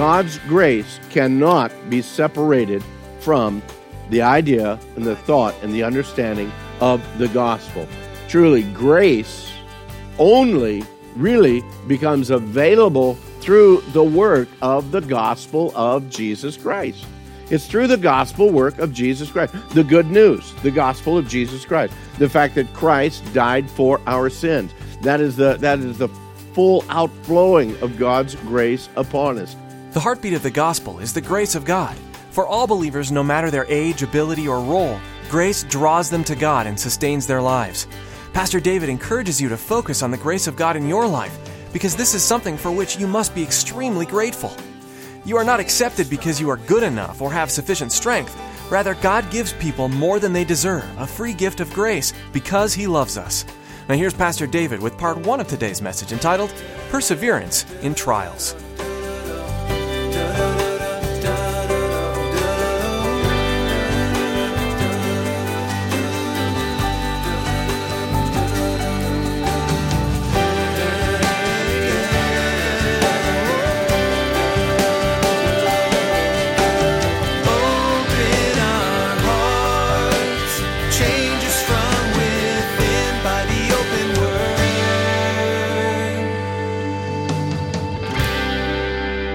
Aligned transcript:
God's 0.00 0.38
grace 0.48 0.98
cannot 1.10 1.70
be 1.90 2.00
separated 2.00 2.82
from 3.18 3.62
the 4.08 4.22
idea 4.22 4.80
and 4.96 5.04
the 5.04 5.14
thought 5.14 5.54
and 5.62 5.74
the 5.74 5.82
understanding 5.82 6.50
of 6.80 7.02
the 7.18 7.28
gospel. 7.28 7.86
Truly, 8.26 8.62
grace 8.62 9.52
only 10.18 10.84
really 11.16 11.62
becomes 11.86 12.30
available 12.30 13.16
through 13.40 13.82
the 13.92 14.02
work 14.02 14.48
of 14.62 14.90
the 14.90 15.02
gospel 15.02 15.70
of 15.76 16.08
Jesus 16.08 16.56
Christ. 16.56 17.04
It's 17.50 17.66
through 17.66 17.88
the 17.88 17.98
gospel 17.98 18.48
work 18.48 18.78
of 18.78 18.94
Jesus 18.94 19.30
Christ. 19.30 19.52
The 19.74 19.84
good 19.84 20.06
news, 20.06 20.54
the 20.62 20.70
gospel 20.70 21.18
of 21.18 21.28
Jesus 21.28 21.66
Christ. 21.66 21.92
The 22.18 22.30
fact 22.30 22.54
that 22.54 22.72
Christ 22.72 23.22
died 23.34 23.68
for 23.68 24.00
our 24.06 24.30
sins. 24.30 24.72
That 25.02 25.20
is 25.20 25.36
the 25.36 25.58
that 25.58 25.80
is 25.80 25.98
the 25.98 26.08
full 26.54 26.86
outflowing 26.88 27.78
of 27.82 27.98
God's 27.98 28.34
grace 28.36 28.88
upon 28.96 29.36
us. 29.36 29.56
The 29.92 29.98
heartbeat 29.98 30.34
of 30.34 30.44
the 30.44 30.52
gospel 30.52 31.00
is 31.00 31.12
the 31.12 31.20
grace 31.20 31.56
of 31.56 31.64
God. 31.64 31.96
For 32.30 32.46
all 32.46 32.68
believers, 32.68 33.10
no 33.10 33.24
matter 33.24 33.50
their 33.50 33.64
age, 33.64 34.04
ability, 34.04 34.46
or 34.46 34.60
role, 34.60 35.00
grace 35.28 35.64
draws 35.64 36.08
them 36.08 36.22
to 36.24 36.36
God 36.36 36.68
and 36.68 36.78
sustains 36.78 37.26
their 37.26 37.42
lives. 37.42 37.88
Pastor 38.32 38.60
David 38.60 38.88
encourages 38.88 39.40
you 39.40 39.48
to 39.48 39.56
focus 39.56 40.04
on 40.04 40.12
the 40.12 40.16
grace 40.16 40.46
of 40.46 40.54
God 40.54 40.76
in 40.76 40.86
your 40.86 41.08
life 41.08 41.36
because 41.72 41.96
this 41.96 42.14
is 42.14 42.22
something 42.22 42.56
for 42.56 42.70
which 42.70 43.00
you 43.00 43.08
must 43.08 43.34
be 43.34 43.42
extremely 43.42 44.06
grateful. 44.06 44.56
You 45.24 45.36
are 45.36 45.44
not 45.44 45.58
accepted 45.58 46.08
because 46.08 46.40
you 46.40 46.48
are 46.50 46.56
good 46.56 46.84
enough 46.84 47.20
or 47.20 47.32
have 47.32 47.50
sufficient 47.50 47.90
strength. 47.90 48.40
Rather, 48.70 48.94
God 48.94 49.28
gives 49.28 49.54
people 49.54 49.88
more 49.88 50.20
than 50.20 50.32
they 50.32 50.44
deserve, 50.44 50.88
a 51.00 51.06
free 51.06 51.32
gift 51.32 51.58
of 51.58 51.72
grace, 51.72 52.12
because 52.32 52.72
He 52.72 52.86
loves 52.86 53.18
us. 53.18 53.44
Now, 53.88 53.96
here's 53.96 54.14
Pastor 54.14 54.46
David 54.46 54.80
with 54.80 54.96
part 54.96 55.18
one 55.26 55.40
of 55.40 55.48
today's 55.48 55.82
message 55.82 56.12
entitled 56.12 56.54
Perseverance 56.90 57.68
in 57.82 57.92
Trials. 57.92 58.54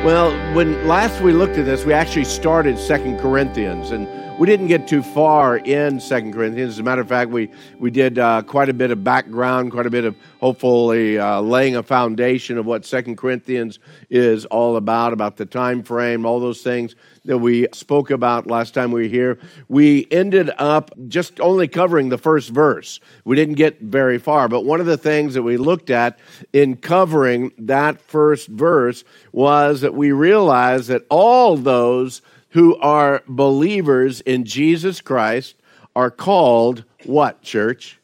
Well, 0.06 0.34
when 0.54 0.88
last 0.88 1.20
we 1.24 1.34
looked 1.34 1.58
at 1.58 1.66
this, 1.66 1.84
we 1.84 1.92
actually 1.92 2.26
started 2.26 2.78
Second 2.78 3.18
Corinthians, 3.18 3.90
and 3.90 4.08
we 4.38 4.46
didn't 4.46 4.68
get 4.68 4.86
too 4.86 5.02
far 5.02 5.58
in 5.58 5.98
Second 5.98 6.34
Corinthians. 6.34 6.74
As 6.74 6.80
a 6.80 6.84
matter 6.84 7.02
of 7.02 7.08
fact, 7.08 7.32
we 7.32 7.50
we 7.80 7.90
did 7.90 8.20
uh, 8.20 8.42
quite 8.42 8.68
a 8.68 8.74
bit 8.74 8.92
of 8.92 9.02
background, 9.02 9.72
quite 9.72 9.86
a 9.86 9.90
bit 9.90 10.04
of 10.04 10.16
hopefully 10.40 11.18
uh, 11.18 11.40
laying 11.40 11.78
a 11.78 11.84
foundation 11.84 12.58
of 12.58 12.66
what 12.66 12.86
Second 12.86 13.18
Corinthians 13.18 13.80
is 14.10 14.46
all 14.46 14.76
about, 14.76 15.14
about 15.14 15.38
the 15.38 15.46
time 15.46 15.84
frame, 15.84 16.26
all 16.26 16.42
those 16.42 16.62
things 16.62 16.96
that 17.24 17.38
we 17.38 17.68
spoke 17.72 18.12
about 18.12 18.46
last 18.46 18.74
time 18.74 18.92
we 18.92 19.04
were 19.04 19.08
here. 19.08 19.40
We 19.70 20.06
ended 20.12 20.52
up 20.58 20.92
just 21.08 21.40
only 21.40 21.70
covering 21.70 22.10
the 22.10 22.18
first 22.18 22.50
verse. 22.50 23.00
We 23.24 23.38
didn't 23.38 23.56
get 23.56 23.80
very 23.80 24.18
far, 24.18 24.50
but 24.50 24.66
one 24.66 24.82
of 24.82 24.86
the 24.86 24.98
things 24.98 25.34
that 25.36 25.44
we 25.44 25.56
looked 25.56 25.90
at 25.90 26.20
in 26.52 26.76
covering 26.76 27.54
that 27.58 28.02
first 28.02 28.50
verse 28.50 29.06
was 29.32 29.82
that 29.82 29.94
we 29.94 30.12
realized 30.12 30.90
that 30.90 31.06
all 31.10 31.56
those 31.56 32.22
who 32.56 32.78
are 32.78 33.22
believers 33.28 34.22
in 34.22 34.46
Jesus 34.46 35.02
Christ 35.02 35.56
are 35.94 36.10
called 36.10 36.86
what, 37.04 37.42
church? 37.42 38.00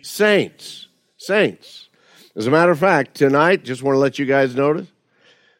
Saints. 0.00 0.88
Saints. 1.18 1.90
As 2.34 2.46
a 2.46 2.50
matter 2.50 2.70
of 2.70 2.78
fact, 2.78 3.14
tonight, 3.14 3.62
just 3.62 3.82
want 3.82 3.96
to 3.96 3.98
let 3.98 4.18
you 4.18 4.24
guys 4.24 4.56
notice, 4.56 4.88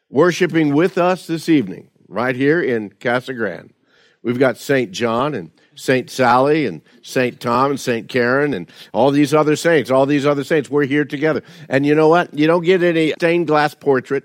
worshiping 0.09 0.73
with 0.73 0.97
us 0.97 1.27
this 1.27 1.49
evening, 1.49 1.91
right 2.07 2.35
here 2.35 2.59
in 2.59 2.89
Casa 2.89 3.35
Grande. 3.35 3.73
We've 4.23 4.39
got 4.39 4.57
St. 4.57 4.91
John 4.91 5.35
and 5.35 5.51
St. 5.75 6.09
Sally 6.09 6.65
and 6.65 6.81
St. 7.03 7.39
Tom 7.39 7.69
and 7.69 7.79
St. 7.79 8.09
Karen 8.09 8.55
and 8.55 8.71
all 8.91 9.11
these 9.11 9.35
other 9.35 9.55
saints, 9.55 9.91
all 9.91 10.07
these 10.07 10.25
other 10.25 10.43
saints. 10.43 10.67
We're 10.67 10.85
here 10.85 11.05
together. 11.05 11.43
And 11.69 11.85
you 11.85 11.93
know 11.93 12.07
what? 12.07 12.33
You 12.33 12.47
don't 12.47 12.65
get 12.65 12.81
any 12.81 13.11
stained 13.11 13.45
glass 13.45 13.75
portrait. 13.75 14.23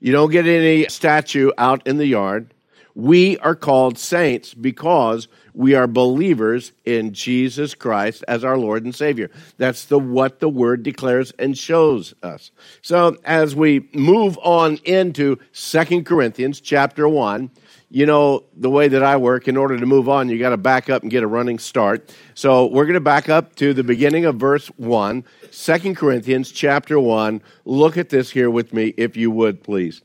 You 0.00 0.12
don't 0.12 0.30
get 0.30 0.46
any 0.46 0.88
statue 0.88 1.50
out 1.58 1.86
in 1.86 1.98
the 1.98 2.06
yard. 2.06 2.54
We 2.94 3.38
are 3.38 3.54
called 3.54 3.98
saints 3.98 4.54
because 4.54 5.28
we 5.54 5.74
are 5.74 5.86
believers 5.86 6.72
in 6.84 7.12
Jesus 7.12 7.74
Christ 7.74 8.24
as 8.28 8.44
our 8.44 8.56
Lord 8.56 8.84
and 8.84 8.94
Savior. 8.94 9.30
That's 9.58 9.84
the 9.84 9.98
what 9.98 10.40
the 10.40 10.48
word 10.48 10.82
declares 10.82 11.32
and 11.38 11.56
shows 11.56 12.14
us. 12.22 12.50
So 12.82 13.16
as 13.24 13.54
we 13.54 13.88
move 13.92 14.38
on 14.38 14.78
into 14.84 15.38
Second 15.52 16.04
Corinthians 16.04 16.60
chapter 16.60 17.08
1, 17.08 17.50
you 17.92 18.06
know 18.06 18.44
the 18.56 18.70
way 18.70 18.86
that 18.88 19.02
I 19.02 19.16
work 19.16 19.48
in 19.48 19.56
order 19.56 19.76
to 19.76 19.86
move 19.86 20.08
on 20.08 20.28
you 20.28 20.38
got 20.38 20.50
to 20.50 20.56
back 20.56 20.88
up 20.88 21.02
and 21.02 21.10
get 21.10 21.24
a 21.24 21.26
running 21.26 21.58
start. 21.58 22.14
So 22.34 22.66
we're 22.66 22.84
going 22.84 22.94
to 22.94 23.00
back 23.00 23.28
up 23.28 23.56
to 23.56 23.74
the 23.74 23.82
beginning 23.82 24.24
of 24.24 24.36
verse 24.36 24.68
1, 24.76 25.24
2 25.50 25.94
Corinthians 25.94 26.52
chapter 26.52 27.00
1. 27.00 27.42
Look 27.64 27.96
at 27.96 28.08
this 28.08 28.30
here 28.30 28.50
with 28.50 28.72
me 28.72 28.94
if 28.96 29.16
you 29.16 29.30
would 29.32 29.62
please. 29.62 30.02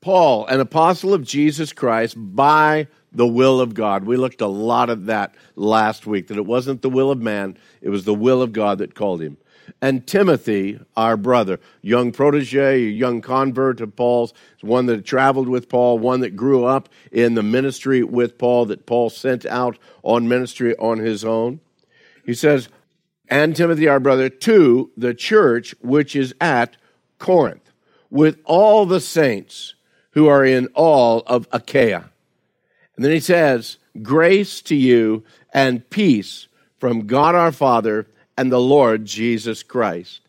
Paul, 0.00 0.46
an 0.46 0.60
apostle 0.60 1.12
of 1.12 1.24
Jesus 1.24 1.74
Christ 1.74 2.14
by 2.16 2.88
the 3.12 3.26
will 3.26 3.60
of 3.60 3.74
God. 3.74 4.04
We 4.04 4.16
looked 4.16 4.40
a 4.40 4.46
lot 4.46 4.88
at 4.88 5.06
that 5.06 5.34
last 5.56 6.06
week, 6.06 6.28
that 6.28 6.38
it 6.38 6.46
wasn't 6.46 6.80
the 6.80 6.88
will 6.88 7.10
of 7.10 7.20
man, 7.20 7.58
it 7.82 7.90
was 7.90 8.04
the 8.04 8.14
will 8.14 8.40
of 8.40 8.52
God 8.52 8.78
that 8.78 8.94
called 8.94 9.20
him. 9.20 9.36
And 9.82 10.06
Timothy, 10.06 10.80
our 10.96 11.16
brother, 11.16 11.60
young 11.82 12.12
protege, 12.12 12.80
young 12.80 13.20
convert 13.20 13.80
of 13.80 13.94
Paul's, 13.94 14.32
one 14.62 14.86
that 14.86 15.04
traveled 15.04 15.48
with 15.48 15.68
Paul, 15.68 15.98
one 15.98 16.20
that 16.20 16.34
grew 16.34 16.64
up 16.64 16.88
in 17.12 17.34
the 17.34 17.42
ministry 17.42 18.02
with 18.02 18.38
Paul, 18.38 18.66
that 18.66 18.86
Paul 18.86 19.10
sent 19.10 19.44
out 19.46 19.78
on 20.02 20.28
ministry 20.28 20.74
on 20.76 20.98
his 20.98 21.24
own. 21.24 21.60
He 22.24 22.34
says, 22.34 22.68
and 23.28 23.54
Timothy, 23.54 23.86
our 23.86 24.00
brother, 24.00 24.28
to 24.28 24.90
the 24.96 25.14
church 25.14 25.74
which 25.82 26.16
is 26.16 26.34
at 26.40 26.76
Corinth, 27.18 27.70
with 28.10 28.38
all 28.44 28.86
the 28.86 29.00
saints 29.00 29.74
who 30.12 30.26
are 30.28 30.44
in 30.44 30.66
all 30.74 31.22
of 31.26 31.46
Achaia. 31.52 32.10
And 32.96 33.04
then 33.04 33.12
he 33.12 33.20
says, 33.20 33.78
Grace 34.02 34.62
to 34.62 34.76
you 34.76 35.24
and 35.52 35.88
peace 35.90 36.48
from 36.78 37.06
God 37.06 37.34
our 37.34 37.52
Father 37.52 38.06
and 38.36 38.50
the 38.50 38.60
Lord 38.60 39.04
Jesus 39.04 39.62
Christ. 39.62 40.20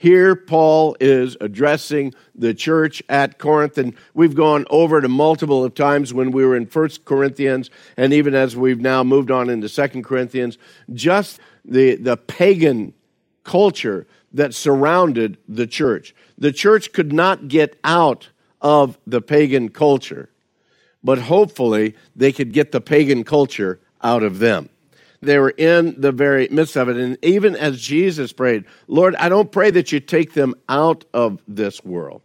Here, 0.00 0.36
Paul 0.36 0.96
is 1.00 1.36
addressing 1.40 2.14
the 2.32 2.54
church 2.54 3.02
at 3.08 3.38
Corinth, 3.38 3.78
and 3.78 3.94
we've 4.14 4.36
gone 4.36 4.64
over 4.70 4.98
it 4.98 5.08
multiple 5.08 5.64
of 5.64 5.74
times 5.74 6.14
when 6.14 6.30
we 6.30 6.44
were 6.46 6.54
in 6.54 6.66
First 6.66 7.04
Corinthians, 7.04 7.68
and 7.96 8.12
even 8.12 8.32
as 8.32 8.56
we've 8.56 8.80
now 8.80 9.02
moved 9.02 9.32
on 9.32 9.50
into 9.50 9.68
Second 9.68 10.04
Corinthians, 10.04 10.56
just 10.92 11.40
the, 11.64 11.96
the 11.96 12.16
pagan 12.16 12.94
culture 13.42 14.06
that 14.32 14.54
surrounded 14.54 15.36
the 15.48 15.66
church. 15.66 16.14
The 16.38 16.52
church 16.52 16.92
could 16.92 17.12
not 17.12 17.48
get 17.48 17.76
out 17.82 18.28
of 18.60 18.98
the 19.06 19.20
pagan 19.20 19.68
culture, 19.68 20.28
but 21.02 21.18
hopefully 21.18 21.94
they 22.16 22.32
could 22.32 22.52
get 22.52 22.72
the 22.72 22.80
pagan 22.80 23.24
culture 23.24 23.80
out 24.02 24.22
of 24.22 24.38
them. 24.38 24.68
They 25.20 25.38
were 25.38 25.50
in 25.50 26.00
the 26.00 26.12
very 26.12 26.48
midst 26.50 26.76
of 26.76 26.88
it. 26.88 26.96
And 26.96 27.18
even 27.22 27.56
as 27.56 27.80
Jesus 27.80 28.32
prayed, 28.32 28.64
Lord, 28.86 29.16
I 29.16 29.28
don't 29.28 29.50
pray 29.50 29.70
that 29.72 29.90
you 29.90 30.00
take 30.00 30.34
them 30.34 30.54
out 30.68 31.04
of 31.12 31.40
this 31.48 31.84
world. 31.84 32.22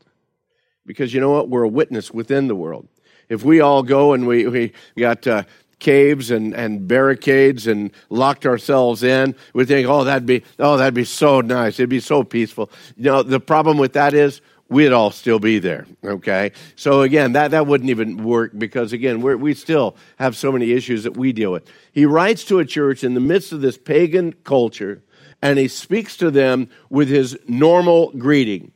Because 0.86 1.14
you 1.14 1.20
know 1.20 1.32
what? 1.32 1.50
We're 1.50 1.64
a 1.64 1.70
witness 1.70 2.12
within 2.12 2.48
the 2.48 2.56
world. 2.56 2.88
If 3.30 3.44
we 3.44 3.62
all 3.62 3.84
go 3.84 4.14
and 4.14 4.28
we, 4.28 4.46
we 4.48 4.74
got 4.98 5.26
uh, 5.26 5.44
caves 5.80 6.30
and, 6.30 6.54
and 6.54 6.88
barricades 6.88 7.68
and 7.68 7.92
locked 8.10 8.46
ourselves 8.46 9.02
in, 9.02 9.34
we 9.54 9.66
think, 9.66 9.88
oh, 9.88 10.04
that'd 10.04 10.26
be, 10.26 10.44
oh, 10.60 10.78
that'd 10.78 10.94
be 10.94 11.06
so 11.06 11.42
nice. 11.42 11.80
It'd 11.80 11.90
be 11.90 12.00
so 12.00 12.24
peaceful. 12.24 12.70
You 12.96 13.06
know, 13.06 13.24
the 13.24 13.40
problem 13.40 13.78
with 13.78 13.94
that 13.94 14.14
is 14.14 14.42
we'd 14.70 14.92
all 14.92 15.12
still 15.12 15.40
be 15.40 15.60
there. 15.60 15.86
Okay. 16.04 16.52
So 16.76 17.02
again, 17.02 17.34
that, 17.34 17.52
that 17.52 17.68
wouldn't 17.68 17.90
even 17.90 18.24
work 18.24 18.52
because 18.58 18.94
again, 18.94 19.22
we 19.22 19.36
we 19.36 19.54
still 19.54 19.96
have 20.18 20.36
so 20.36 20.52
many 20.52 20.72
issues 20.72 21.04
that 21.04 21.18
we 21.18 21.32
deal 21.34 21.52
with. 21.52 21.70
He 21.92 22.06
writes 22.06 22.44
to 22.46 22.60
a 22.60 22.66
church 22.66 23.04
in 23.04 23.14
the 23.14 23.20
midst 23.20 23.52
of 23.52 23.62
this 23.62 23.78
pagan 23.78 24.34
culture 24.44 25.04
and 25.44 25.60
he 25.60 25.68
speaks 25.68 26.16
to 26.18 26.32
them 26.32 26.70
with 26.90 27.10
his 27.10 27.38
normal 27.48 28.12
greeting. 28.12 28.72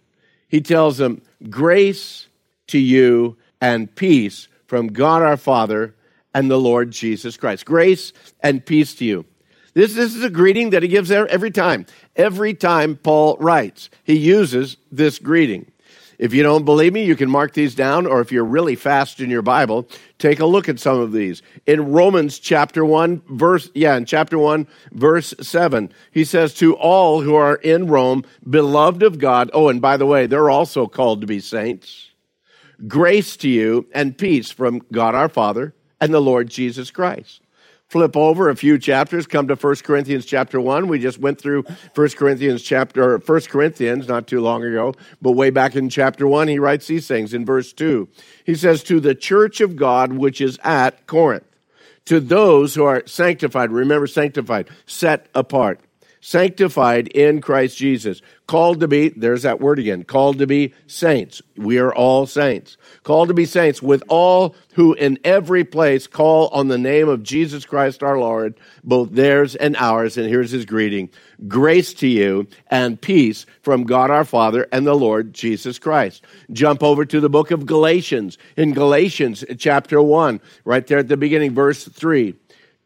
He 0.49 0.61
tells 0.61 0.97
them, 0.97 1.21
grace 1.49 2.27
to 2.67 2.77
you 2.77 3.37
and 3.61 3.93
peace 3.95 4.49
from 4.67 4.87
God 4.87 5.21
our 5.21 5.37
Father 5.37 5.95
and 6.33 6.51
the 6.51 6.59
Lord 6.59 6.91
Jesus 6.91 7.37
Christ. 7.37 7.65
Grace 7.65 8.11
and 8.41 8.65
peace 8.65 8.93
to 8.95 9.05
you. 9.05 9.25
This, 9.73 9.93
this 9.93 10.13
is 10.13 10.23
a 10.23 10.29
greeting 10.29 10.71
that 10.71 10.83
he 10.83 10.89
gives 10.89 11.09
every 11.09 11.51
time. 11.51 11.85
Every 12.15 12.53
time 12.53 12.97
Paul 12.97 13.37
writes, 13.39 13.89
he 14.03 14.17
uses 14.17 14.75
this 14.91 15.19
greeting. 15.19 15.71
If 16.17 16.33
you 16.33 16.41
don't 16.41 16.65
believe 16.65 16.93
me, 16.93 17.03
you 17.03 17.15
can 17.15 17.29
mark 17.29 17.53
these 17.53 17.75
down, 17.75 18.07
or 18.07 18.21
if 18.21 18.31
you're 18.31 18.43
really 18.43 18.75
fast 18.75 19.19
in 19.19 19.29
your 19.29 19.43
Bible, 19.43 19.87
take 20.17 20.39
a 20.39 20.47
look 20.47 20.67
at 20.67 20.79
some 20.79 20.99
of 20.99 21.11
these. 21.11 21.43
In 21.67 21.91
Romans 21.91 22.39
chapter 22.39 22.83
1, 22.83 23.21
verse, 23.29 23.69
yeah, 23.75 23.95
in 23.95 24.05
chapter 24.05 24.39
1, 24.39 24.65
verse 24.93 25.35
7, 25.39 25.91
he 26.11 26.25
says, 26.25 26.55
To 26.55 26.75
all 26.75 27.21
who 27.21 27.35
are 27.35 27.55
in 27.57 27.87
Rome, 27.87 28.23
beloved 28.49 29.03
of 29.03 29.19
God, 29.19 29.51
oh, 29.53 29.69
and 29.69 29.79
by 29.79 29.95
the 29.95 30.07
way, 30.07 30.25
they're 30.25 30.49
also 30.49 30.87
called 30.87 31.21
to 31.21 31.27
be 31.27 31.39
saints, 31.39 32.09
grace 32.87 33.37
to 33.37 33.49
you 33.49 33.87
and 33.93 34.17
peace 34.17 34.49
from 34.49 34.81
God 34.91 35.13
our 35.13 35.29
Father 35.29 35.75
and 36.01 36.11
the 36.11 36.19
Lord 36.19 36.49
Jesus 36.49 36.89
Christ. 36.89 37.41
Flip 37.89 38.17
over 38.17 38.49
a 38.49 38.55
few 38.55 38.77
chapters, 38.77 39.25
come 39.25 39.47
to 39.47 39.55
1 39.55 39.75
Corinthians 39.77 40.25
chapter 40.25 40.59
1. 40.59 40.89
We 40.89 40.99
just 40.99 41.19
went 41.19 41.39
through 41.39 41.63
1 41.95 42.09
Corinthians 42.09 42.61
chapter 42.61 43.17
1 43.17 43.41
Corinthians 43.41 44.09
not 44.09 44.27
too 44.27 44.41
long 44.41 44.61
ago, 44.63 44.93
but 45.21 45.31
way 45.31 45.51
back 45.51 45.73
in 45.73 45.87
chapter 45.89 46.27
1 46.27 46.49
he 46.49 46.59
writes 46.59 46.87
these 46.87 47.07
things 47.07 47.33
in 47.33 47.45
verse 47.45 47.71
2. 47.71 48.09
He 48.45 48.55
says 48.55 48.83
to 48.83 48.99
the 48.99 49.15
church 49.15 49.61
of 49.61 49.77
God 49.77 50.13
which 50.13 50.41
is 50.41 50.59
at 50.65 51.07
Corinth, 51.07 51.45
to 52.05 52.19
those 52.19 52.75
who 52.75 52.83
are 52.83 53.03
sanctified, 53.05 53.71
remember 53.71 54.07
sanctified, 54.07 54.69
set 54.85 55.27
apart 55.33 55.79
sanctified 56.21 57.07
in 57.07 57.41
Christ 57.41 57.77
Jesus, 57.77 58.21
called 58.47 58.79
to 58.79 58.87
be, 58.87 59.09
there's 59.09 59.43
that 59.43 59.59
word 59.59 59.79
again, 59.79 60.03
called 60.03 60.39
to 60.39 60.47
be 60.47 60.73
saints. 60.87 61.41
We 61.55 61.77
are 61.79 61.93
all 61.93 62.25
saints. 62.25 62.77
Called 63.03 63.27
to 63.27 63.33
be 63.33 63.45
saints 63.45 63.81
with 63.81 64.03
all 64.07 64.55
who 64.73 64.93
in 64.93 65.19
every 65.23 65.63
place 65.63 66.07
call 66.07 66.47
on 66.49 66.67
the 66.67 66.77
name 66.77 67.09
of 67.09 67.23
Jesus 67.23 67.65
Christ 67.65 68.03
our 68.03 68.19
Lord, 68.19 68.59
both 68.83 69.11
theirs 69.11 69.55
and 69.55 69.75
ours. 69.77 70.17
And 70.17 70.27
here's 70.29 70.51
his 70.51 70.65
greeting 70.65 71.09
grace 71.47 71.93
to 71.93 72.07
you 72.07 72.47
and 72.67 72.99
peace 72.99 73.45
from 73.61 73.83
God 73.83 74.09
our 74.09 74.25
Father 74.25 74.67
and 74.71 74.87
the 74.87 74.95
Lord 74.95 75.33
Jesus 75.33 75.77
Christ. 75.77 76.23
Jump 76.51 76.81
over 76.81 77.05
to 77.05 77.19
the 77.19 77.29
book 77.29 77.51
of 77.51 77.65
Galatians. 77.65 78.37
In 78.55 78.73
Galatians 78.73 79.43
chapter 79.59 80.01
1, 80.01 80.41
right 80.65 80.87
there 80.87 80.99
at 80.99 81.07
the 81.07 81.17
beginning, 81.17 81.53
verse 81.53 81.85
3 81.85 82.35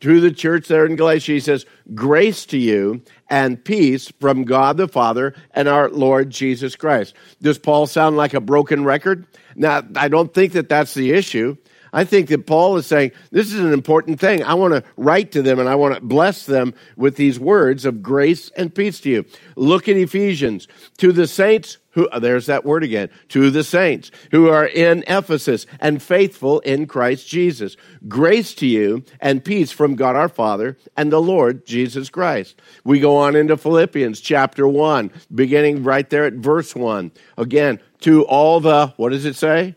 to 0.01 0.19
the 0.19 0.31
church 0.31 0.68
there 0.68 0.86
in 0.86 0.95
Galatia, 0.95 1.33
he 1.33 1.39
says, 1.39 1.65
Grace 1.94 2.45
to 2.48 2.57
you 2.57 3.01
and 3.30 3.63
peace 3.63 4.12
from 4.19 4.44
God 4.44 4.77
the 4.77 4.88
Father 4.88 5.33
and 5.51 5.68
our 5.68 5.89
Lord 5.89 6.30
Jesus 6.30 6.75
Christ. 6.75 7.15
Does 7.42 7.57
Paul 7.57 7.88
sound 7.88 8.18
like 8.18 8.33
a 8.33 8.42
broken 8.42 8.83
record? 8.83 9.25
Now, 9.56 9.83
I 9.95 10.07
don't 10.07 10.33
think 10.33 10.53
that 10.53 10.69
that's 10.69 10.94
the 10.94 11.12
issue. 11.12 11.56
I 11.94 12.03
think 12.06 12.30
that 12.30 12.48
Paul 12.48 12.77
is 12.77 12.88
saying, 12.88 13.12
this 13.31 13.51
is 13.51 13.59
an 13.59 13.74
important 13.74 14.19
thing. 14.19 14.44
I 14.44 14.53
want 14.53 14.74
to 14.74 14.83
write 14.95 15.33
to 15.33 15.42
them 15.42 15.59
and 15.59 15.68
I 15.68 15.75
want 15.75 15.95
to 15.95 16.01
bless 16.01 16.45
them 16.45 16.74
with 16.95 17.18
these 17.18 17.39
words 17.39 17.86
of 17.86 18.01
grace 18.01 18.50
and 18.51 18.74
peace 18.74 19.01
to 19.01 19.09
you. 19.09 19.25
Look 19.56 19.89
at 19.89 19.98
Ephesians. 19.98 20.68
To 21.00 21.12
the 21.12 21.27
saints 21.27 21.77
who, 21.91 22.07
uh, 22.09 22.19
there's 22.19 22.45
that 22.45 22.65
word 22.65 22.83
again, 22.83 23.09
to 23.29 23.49
the 23.49 23.63
saints 23.63 24.11
who 24.31 24.49
are 24.49 24.65
in 24.65 25.03
Ephesus 25.07 25.65
and 25.79 26.01
faithful 26.01 26.59
in 26.61 26.88
Christ 26.88 27.27
Jesus. 27.27 27.77
Grace 28.07 28.53
to 28.55 28.67
you 28.67 29.03
and 29.19 29.43
peace 29.43 29.71
from 29.71 29.95
God 29.95 30.15
our 30.15 30.29
Father 30.29 30.77
and 30.97 31.11
the 31.11 31.21
Lord 31.21 31.65
Jesus 31.65 32.09
Christ. 32.09 32.61
We 32.83 32.99
go 32.99 33.17
on 33.17 33.35
into 33.35 33.57
Philippians 33.57 34.19
chapter 34.21 34.67
1, 34.67 35.11
beginning 35.33 35.83
right 35.83 36.09
there 36.09 36.25
at 36.25 36.33
verse 36.33 36.75
1. 36.75 37.11
Again, 37.38 37.79
to 38.01 38.25
all 38.25 38.59
the, 38.59 38.93
what 38.97 39.09
does 39.09 39.25
it 39.25 39.35
say? 39.35 39.75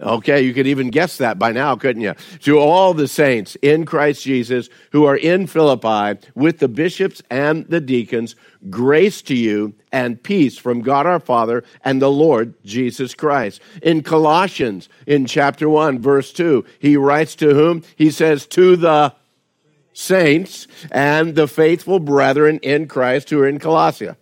Okay, 0.00 0.42
you 0.42 0.54
could 0.54 0.68
even 0.68 0.90
guess 0.90 1.18
that 1.18 1.38
by 1.38 1.50
now, 1.50 1.74
couldn't 1.74 2.02
you? 2.02 2.14
To 2.40 2.58
all 2.58 2.94
the 2.94 3.08
saints 3.08 3.56
in 3.62 3.84
Christ 3.84 4.22
Jesus 4.22 4.68
who 4.92 5.04
are 5.06 5.16
in 5.16 5.48
Philippi 5.48 6.20
with 6.36 6.60
the 6.60 6.68
bishops 6.68 7.20
and 7.30 7.66
the 7.66 7.80
deacons, 7.80 8.36
grace 8.70 9.22
to 9.22 9.34
you 9.34 9.74
and 9.90 10.22
peace 10.22 10.56
from 10.56 10.82
God 10.82 11.06
our 11.06 11.18
Father 11.18 11.64
and 11.84 12.00
the 12.00 12.10
Lord 12.10 12.54
Jesus 12.64 13.14
Christ. 13.14 13.60
In 13.82 14.02
Colossians, 14.02 14.88
in 15.06 15.26
chapter 15.26 15.68
1, 15.68 15.98
verse 15.98 16.32
2, 16.32 16.64
he 16.78 16.96
writes 16.96 17.34
to 17.36 17.54
whom? 17.54 17.82
He 17.96 18.12
says, 18.12 18.46
To 18.48 18.76
the 18.76 19.14
saints 19.92 20.68
and 20.92 21.34
the 21.34 21.48
faithful 21.48 21.98
brethren 21.98 22.60
in 22.62 22.86
Christ 22.86 23.30
who 23.30 23.40
are 23.40 23.48
in 23.48 23.58
Colossia. 23.58 24.16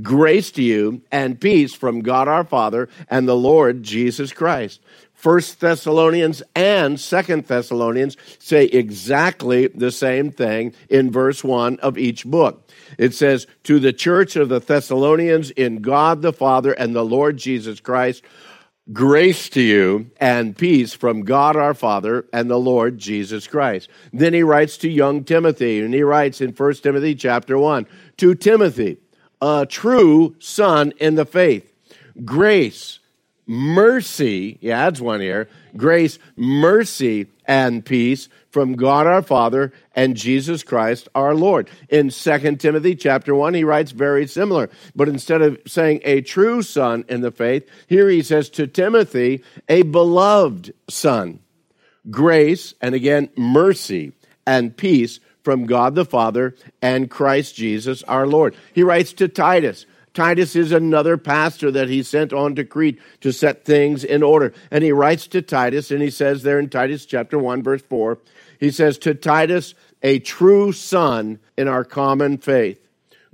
Grace 0.00 0.50
to 0.52 0.62
you 0.62 1.02
and 1.12 1.38
peace 1.38 1.74
from 1.74 2.00
God 2.00 2.26
our 2.26 2.44
Father 2.44 2.88
and 3.08 3.28
the 3.28 3.36
Lord 3.36 3.82
Jesus 3.82 4.32
Christ. 4.32 4.80
First 5.22 5.60
Thessalonians 5.60 6.42
and 6.56 6.98
Second 6.98 7.46
Thessalonians 7.46 8.16
say 8.40 8.64
exactly 8.64 9.68
the 9.68 9.92
same 9.92 10.32
thing 10.32 10.74
in 10.88 11.12
verse 11.12 11.44
1 11.44 11.78
of 11.78 11.96
each 11.96 12.26
book. 12.26 12.68
It 12.98 13.14
says, 13.14 13.46
To 13.62 13.78
the 13.78 13.92
church 13.92 14.34
of 14.34 14.48
the 14.48 14.58
Thessalonians 14.58 15.52
in 15.52 15.80
God 15.80 16.22
the 16.22 16.32
Father 16.32 16.72
and 16.72 16.92
the 16.92 17.04
Lord 17.04 17.36
Jesus 17.36 17.78
Christ, 17.78 18.24
grace 18.92 19.48
to 19.50 19.60
you 19.60 20.10
and 20.16 20.58
peace 20.58 20.92
from 20.92 21.22
God 21.22 21.54
our 21.54 21.74
Father 21.74 22.26
and 22.32 22.50
the 22.50 22.58
Lord 22.58 22.98
Jesus 22.98 23.46
Christ. 23.46 23.88
Then 24.12 24.34
he 24.34 24.42
writes 24.42 24.76
to 24.78 24.90
young 24.90 25.22
Timothy, 25.22 25.78
and 25.78 25.94
he 25.94 26.02
writes 26.02 26.40
in 26.40 26.52
First 26.52 26.82
Timothy 26.82 27.14
chapter 27.14 27.56
1, 27.56 27.86
to 28.16 28.34
Timothy, 28.34 28.96
a 29.40 29.66
true 29.70 30.34
son 30.40 30.92
in 30.98 31.14
the 31.14 31.26
faith, 31.26 31.72
grace 32.24 32.98
mercy, 33.46 34.58
he 34.60 34.70
adds 34.70 35.00
one 35.00 35.20
here, 35.20 35.48
grace, 35.76 36.18
mercy, 36.36 37.26
and 37.46 37.84
peace 37.84 38.28
from 38.50 38.74
God 38.74 39.06
our 39.06 39.22
Father 39.22 39.72
and 39.94 40.16
Jesus 40.16 40.62
Christ 40.62 41.08
our 41.14 41.34
Lord. 41.34 41.68
In 41.88 42.10
2 42.10 42.56
Timothy 42.56 42.94
chapter 42.94 43.34
1, 43.34 43.54
he 43.54 43.64
writes 43.64 43.90
very 43.92 44.26
similar. 44.26 44.70
But 44.94 45.08
instead 45.08 45.42
of 45.42 45.58
saying 45.66 46.00
a 46.04 46.20
true 46.20 46.62
son 46.62 47.04
in 47.08 47.20
the 47.20 47.30
faith, 47.30 47.68
here 47.88 48.08
he 48.08 48.22
says 48.22 48.48
to 48.50 48.66
Timothy, 48.66 49.42
a 49.68 49.82
beloved 49.82 50.72
son. 50.88 51.40
Grace, 52.10 52.74
and 52.80 52.94
again, 52.94 53.28
mercy 53.36 54.12
and 54.46 54.76
peace 54.76 55.20
from 55.42 55.66
God 55.66 55.94
the 55.94 56.04
Father 56.04 56.54
and 56.80 57.10
Christ 57.10 57.54
Jesus 57.54 58.02
our 58.04 58.26
Lord. 58.26 58.54
He 58.72 58.82
writes 58.82 59.12
to 59.14 59.28
Titus, 59.28 59.86
Titus 60.14 60.54
is 60.54 60.72
another 60.72 61.16
pastor 61.16 61.70
that 61.70 61.88
he 61.88 62.02
sent 62.02 62.32
on 62.32 62.54
to 62.56 62.64
Crete 62.64 63.00
to 63.20 63.32
set 63.32 63.64
things 63.64 64.04
in 64.04 64.22
order. 64.22 64.52
And 64.70 64.84
he 64.84 64.92
writes 64.92 65.26
to 65.28 65.42
Titus, 65.42 65.90
and 65.90 66.02
he 66.02 66.10
says 66.10 66.42
there 66.42 66.58
in 66.58 66.68
Titus 66.68 67.06
chapter 67.06 67.38
1, 67.38 67.62
verse 67.62 67.82
4, 67.82 68.18
he 68.60 68.70
says, 68.70 68.98
To 68.98 69.14
Titus, 69.14 69.74
a 70.02 70.18
true 70.18 70.72
son 70.72 71.38
in 71.56 71.68
our 71.68 71.84
common 71.84 72.38
faith, 72.38 72.80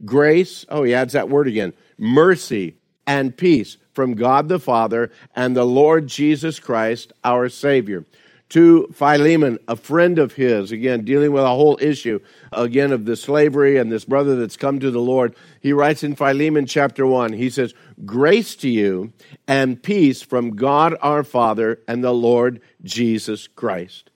grace, 0.05 0.65
oh, 0.69 0.85
he 0.85 0.95
adds 0.95 1.15
that 1.15 1.29
word 1.29 1.49
again, 1.49 1.73
mercy 1.99 2.77
and 3.07 3.37
peace 3.37 3.77
from 3.93 4.15
God 4.15 4.49
the 4.49 4.61
Father 4.61 5.11
and 5.35 5.57
the 5.57 5.65
Lord 5.65 6.07
Jesus 6.07 6.61
Christ, 6.61 7.13
our 7.25 7.49
Savior 7.49 8.05
to 8.51 8.89
Philemon, 8.95 9.59
a 9.69 9.77
friend 9.77 10.19
of 10.19 10.33
his, 10.33 10.73
again, 10.73 11.05
dealing 11.05 11.33
with 11.33 11.45
a 11.45 11.49
whole 11.49 11.79
issue, 11.81 12.21
again, 12.51 12.93
of 12.93 13.05
the 13.05 13.17
slavery 13.17 13.77
and 13.77 13.93
this 13.93 14.07
brother 14.07 14.37
that's 14.37 14.57
come 14.57 14.79
to 14.81 14.91
the 14.91 15.01
Lord. 15.01 15.35
He 15.61 15.73
writes 15.73 16.03
in 16.03 16.15
Philemon 16.15 16.67
chapter 16.67 17.07
1, 17.07 17.35
he 17.35 17.51
says, 17.51 17.75
Grace 18.07 18.57
to 18.57 18.69
you 18.69 19.13
and 19.47 19.83
peace 19.83 20.23
from 20.23 20.57
God 20.57 20.97
our 21.03 21.25
Father 21.25 21.81
and 21.87 22.03
the 22.03 22.13
Lord 22.13 22.63
Jesus 22.83 23.47
Christ. 23.49 24.11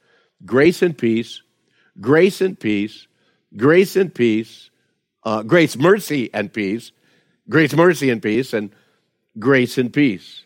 Grace 0.47 0.81
and 0.83 0.97
peace, 0.97 1.43
grace 2.01 2.41
and 2.41 2.59
peace, 2.59 3.07
grace 3.57 3.97
and 3.97 4.15
peace, 4.15 4.71
uh, 5.25 5.43
grace, 5.43 5.77
mercy, 5.77 6.33
and 6.33 6.53
peace, 6.53 6.91
grace, 7.49 7.75
mercy, 7.75 8.09
and 8.09 8.23
peace, 8.23 8.53
and 8.53 8.71
grace 9.39 9.77
and 9.77 9.93
peace. 9.93 10.45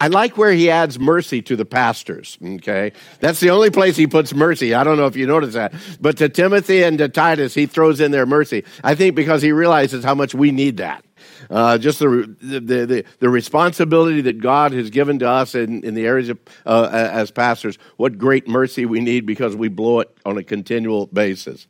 I 0.00 0.06
like 0.06 0.36
where 0.36 0.52
he 0.52 0.70
adds 0.70 0.96
mercy 0.98 1.42
to 1.42 1.56
the 1.56 1.64
pastors, 1.64 2.38
okay? 2.42 2.92
That's 3.18 3.40
the 3.40 3.50
only 3.50 3.70
place 3.70 3.96
he 3.96 4.06
puts 4.06 4.32
mercy. 4.32 4.72
I 4.72 4.84
don't 4.84 4.96
know 4.96 5.06
if 5.06 5.16
you 5.16 5.26
notice 5.26 5.54
that. 5.54 5.74
But 6.00 6.18
to 6.18 6.28
Timothy 6.28 6.84
and 6.84 6.98
to 6.98 7.08
Titus, 7.08 7.52
he 7.52 7.66
throws 7.66 8.00
in 8.00 8.12
their 8.12 8.24
mercy. 8.24 8.64
I 8.84 8.94
think 8.94 9.16
because 9.16 9.42
he 9.42 9.50
realizes 9.50 10.04
how 10.04 10.14
much 10.14 10.36
we 10.36 10.52
need 10.52 10.76
that. 10.76 11.04
Uh, 11.50 11.78
just 11.78 11.98
the, 11.98 12.36
the, 12.40 12.60
the, 12.60 13.04
the, 13.18 13.28
responsibility 13.28 14.20
that 14.20 14.40
God 14.40 14.72
has 14.72 14.90
given 14.90 15.18
to 15.20 15.28
us 15.28 15.54
in, 15.54 15.82
in 15.82 15.94
the 15.94 16.06
areas 16.06 16.28
of, 16.28 16.38
uh, 16.66 16.88
as 16.92 17.30
pastors, 17.30 17.78
what 17.96 18.18
great 18.18 18.46
mercy 18.46 18.86
we 18.86 19.00
need 19.00 19.26
because 19.26 19.56
we 19.56 19.68
blow 19.68 20.00
it 20.00 20.16
on 20.24 20.36
a 20.36 20.44
continual 20.44 21.06
basis. 21.06 21.66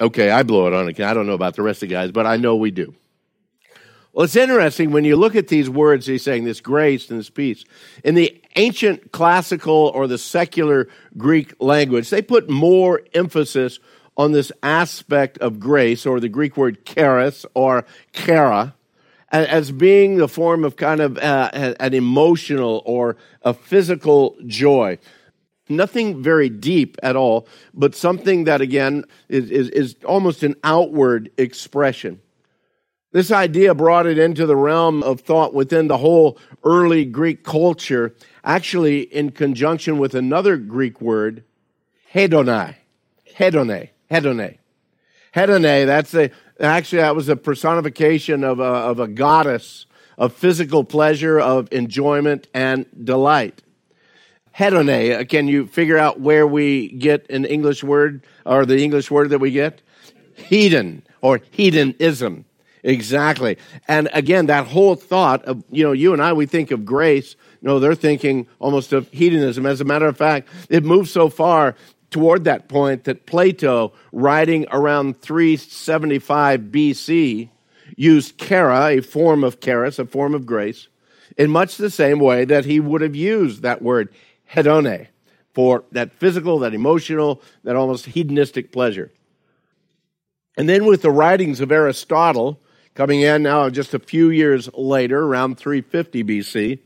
Okay, 0.00 0.30
I 0.30 0.42
blow 0.42 0.66
it 0.66 0.74
on 0.74 0.88
a, 0.88 1.08
I 1.08 1.14
don't 1.14 1.26
know 1.26 1.34
about 1.34 1.56
the 1.56 1.62
rest 1.62 1.82
of 1.82 1.88
the 1.88 1.94
guys, 1.94 2.10
but 2.10 2.26
I 2.26 2.36
know 2.36 2.56
we 2.56 2.70
do. 2.70 2.94
Well, 4.12 4.24
it's 4.24 4.36
interesting 4.36 4.90
when 4.90 5.04
you 5.04 5.16
look 5.16 5.36
at 5.36 5.48
these 5.48 5.70
words, 5.70 6.06
he's 6.06 6.22
saying 6.22 6.44
this 6.44 6.60
grace 6.60 7.08
and 7.08 7.18
this 7.18 7.30
peace. 7.30 7.64
In 8.04 8.14
the 8.14 8.42
ancient 8.56 9.10
classical 9.10 9.90
or 9.94 10.06
the 10.06 10.18
secular 10.18 10.88
Greek 11.16 11.54
language, 11.60 12.10
they 12.10 12.20
put 12.20 12.50
more 12.50 13.00
emphasis 13.14 13.78
on 14.18 14.32
this 14.32 14.52
aspect 14.62 15.38
of 15.38 15.58
grace, 15.58 16.04
or 16.04 16.20
the 16.20 16.28
Greek 16.28 16.58
word 16.58 16.84
charis 16.84 17.46
or 17.54 17.86
chara, 18.12 18.74
as 19.30 19.72
being 19.72 20.18
the 20.18 20.28
form 20.28 20.64
of 20.64 20.76
kind 20.76 21.00
of 21.00 21.16
uh, 21.16 21.74
an 21.80 21.94
emotional 21.94 22.82
or 22.84 23.16
a 23.40 23.54
physical 23.54 24.36
joy. 24.46 24.98
Nothing 25.70 26.22
very 26.22 26.50
deep 26.50 26.98
at 27.02 27.16
all, 27.16 27.48
but 27.72 27.94
something 27.94 28.44
that, 28.44 28.60
again, 28.60 29.04
is, 29.30 29.50
is, 29.50 29.70
is 29.70 29.96
almost 30.04 30.42
an 30.42 30.56
outward 30.62 31.30
expression. 31.38 32.20
This 33.12 33.30
idea 33.30 33.74
brought 33.74 34.06
it 34.06 34.18
into 34.18 34.46
the 34.46 34.56
realm 34.56 35.02
of 35.02 35.20
thought 35.20 35.52
within 35.52 35.88
the 35.88 35.98
whole 35.98 36.38
early 36.64 37.04
Greek 37.04 37.44
culture, 37.44 38.14
actually 38.42 39.02
in 39.02 39.30
conjunction 39.30 39.98
with 39.98 40.14
another 40.14 40.56
Greek 40.56 41.00
word, 41.00 41.44
hedonai. 42.14 42.76
Hedone. 43.36 43.90
Hedone. 44.10 44.58
Hedone, 45.34 45.86
that's 45.86 46.14
a, 46.14 46.30
actually, 46.60 47.02
that 47.02 47.16
was 47.16 47.28
a 47.28 47.36
personification 47.36 48.44
of 48.44 48.60
a, 48.60 48.64
of 48.64 48.98
a 48.98 49.08
goddess 49.08 49.86
of 50.18 50.32
physical 50.32 50.84
pleasure, 50.84 51.40
of 51.40 51.68
enjoyment, 51.72 52.46
and 52.54 52.86
delight. 53.04 53.62
Hedone, 54.56 55.20
uh, 55.20 55.24
can 55.24 55.48
you 55.48 55.66
figure 55.66 55.98
out 55.98 56.20
where 56.20 56.46
we 56.46 56.88
get 56.88 57.28
an 57.30 57.44
English 57.44 57.82
word, 57.82 58.24
or 58.44 58.66
the 58.66 58.82
English 58.82 59.10
word 59.10 59.30
that 59.30 59.38
we 59.38 59.50
get? 59.50 59.80
Hedon, 60.36 61.02
or 61.22 61.40
hedonism. 61.50 62.44
Exactly. 62.82 63.58
And 63.86 64.08
again, 64.12 64.46
that 64.46 64.66
whole 64.66 64.96
thought 64.96 65.44
of, 65.44 65.62
you 65.70 65.84
know, 65.84 65.92
you 65.92 66.12
and 66.12 66.20
I, 66.20 66.32
we 66.32 66.46
think 66.46 66.70
of 66.72 66.84
grace. 66.84 67.36
No, 67.60 67.78
they're 67.78 67.94
thinking 67.94 68.48
almost 68.58 68.92
of 68.92 69.08
hedonism. 69.10 69.66
As 69.66 69.80
a 69.80 69.84
matter 69.84 70.06
of 70.06 70.16
fact, 70.16 70.48
it 70.68 70.84
moves 70.84 71.12
so 71.12 71.28
far 71.28 71.76
toward 72.10 72.44
that 72.44 72.68
point 72.68 73.04
that 73.04 73.24
Plato, 73.24 73.92
writing 74.10 74.66
around 74.70 75.20
375 75.20 76.60
BC, 76.60 77.48
used 77.96 78.38
chara, 78.38 78.88
a 78.88 79.00
form 79.00 79.44
of 79.44 79.60
charis, 79.60 79.98
a 79.98 80.04
form 80.04 80.34
of 80.34 80.44
grace, 80.44 80.88
in 81.36 81.50
much 81.50 81.76
the 81.76 81.90
same 81.90 82.18
way 82.18 82.44
that 82.44 82.64
he 82.64 82.80
would 82.80 83.00
have 83.00 83.14
used 83.16 83.62
that 83.62 83.80
word 83.80 84.08
hedone 84.52 85.06
for 85.54 85.84
that 85.92 86.12
physical, 86.14 86.58
that 86.60 86.74
emotional, 86.74 87.42
that 87.64 87.76
almost 87.76 88.06
hedonistic 88.06 88.72
pleasure. 88.72 89.12
And 90.56 90.68
then 90.68 90.84
with 90.84 91.02
the 91.02 91.10
writings 91.10 91.60
of 91.60 91.72
Aristotle, 91.72 92.60
Coming 92.94 93.22
in 93.22 93.42
now 93.42 93.70
just 93.70 93.94
a 93.94 93.98
few 93.98 94.28
years 94.30 94.68
later, 94.74 95.24
around 95.24 95.56
350 95.56 96.24
BC, 96.24 96.78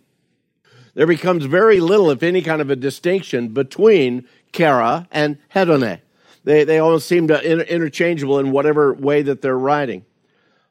there 0.94 1.06
becomes 1.06 1.44
very 1.44 1.80
little, 1.80 2.10
if 2.10 2.22
any, 2.22 2.42
kind 2.42 2.62
of 2.62 2.70
a 2.70 2.76
distinction 2.76 3.48
between 3.48 4.26
Chara 4.52 5.08
and 5.10 5.38
Hedone. 5.54 6.00
They, 6.44 6.62
they 6.64 6.78
almost 6.78 7.08
seem 7.08 7.26
to 7.28 7.42
inter- 7.42 7.64
interchangeable 7.64 8.38
in 8.38 8.52
whatever 8.52 8.94
way 8.94 9.22
that 9.22 9.42
they're 9.42 9.58
writing. 9.58 10.04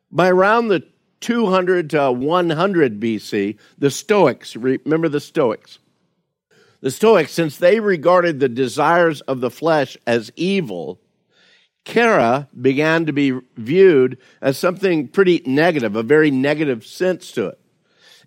By 0.09 0.29
around 0.29 0.69
the 0.69 0.87
200 1.19 1.89
to 1.91 2.11
100 2.11 2.99
BC, 2.99 3.57
the 3.77 3.91
Stoics, 3.91 4.55
remember 4.55 5.09
the 5.09 5.19
Stoics? 5.19 5.79
The 6.79 6.91
Stoics, 6.91 7.33
since 7.33 7.57
they 7.57 7.79
regarded 7.79 8.39
the 8.39 8.47
desires 8.47 9.19
of 9.21 9.41
the 9.41 9.49
flesh 9.51 9.97
as 10.07 10.31
evil, 10.37 11.01
Chara 11.85 12.49
began 12.59 13.05
to 13.05 13.13
be 13.13 13.39
viewed 13.55 14.17
as 14.41 14.57
something 14.57 15.07
pretty 15.07 15.41
negative, 15.45 15.95
a 15.95 16.03
very 16.03 16.31
negative 16.31 16.85
sense 16.85 17.31
to 17.33 17.47
it. 17.47 17.59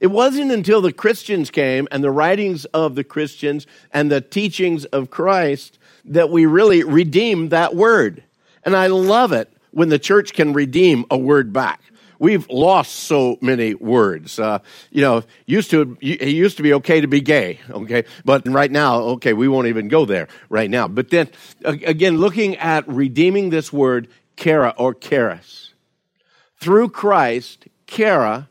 It 0.00 0.06
wasn't 0.08 0.52
until 0.52 0.80
the 0.80 0.92
Christians 0.92 1.50
came 1.50 1.88
and 1.90 2.02
the 2.02 2.10
writings 2.10 2.64
of 2.66 2.94
the 2.94 3.02
Christians 3.02 3.66
and 3.92 4.10
the 4.10 4.20
teachings 4.20 4.84
of 4.86 5.10
Christ 5.10 5.78
that 6.04 6.30
we 6.30 6.46
really 6.46 6.84
redeemed 6.84 7.50
that 7.50 7.74
word. 7.74 8.22
And 8.62 8.76
I 8.76 8.86
love 8.86 9.32
it 9.32 9.52
when 9.72 9.88
the 9.88 9.98
church 9.98 10.34
can 10.34 10.52
redeem 10.52 11.04
a 11.10 11.18
word 11.18 11.52
back. 11.52 11.80
We've 12.18 12.48
lost 12.48 12.92
so 12.94 13.38
many 13.40 13.74
words. 13.74 14.38
Uh, 14.38 14.58
you 14.90 15.00
know, 15.00 15.22
used 15.46 15.70
to 15.70 15.96
it 16.00 16.28
used 16.28 16.56
to 16.56 16.62
be 16.62 16.74
okay 16.74 17.00
to 17.00 17.06
be 17.06 17.20
gay, 17.20 17.60
okay, 17.70 18.04
but 18.24 18.46
right 18.48 18.70
now, 18.70 19.00
okay, 19.00 19.32
we 19.32 19.48
won't 19.48 19.68
even 19.68 19.88
go 19.88 20.04
there 20.04 20.28
right 20.48 20.68
now. 20.68 20.88
But 20.88 21.10
then 21.10 21.30
again, 21.64 22.18
looking 22.18 22.56
at 22.56 22.88
redeeming 22.88 23.50
this 23.50 23.72
word, 23.72 24.08
chara 24.36 24.74
or 24.76 24.94
charis, 24.94 25.74
through 26.60 26.90
Christ, 26.90 27.68
chara 27.86 28.48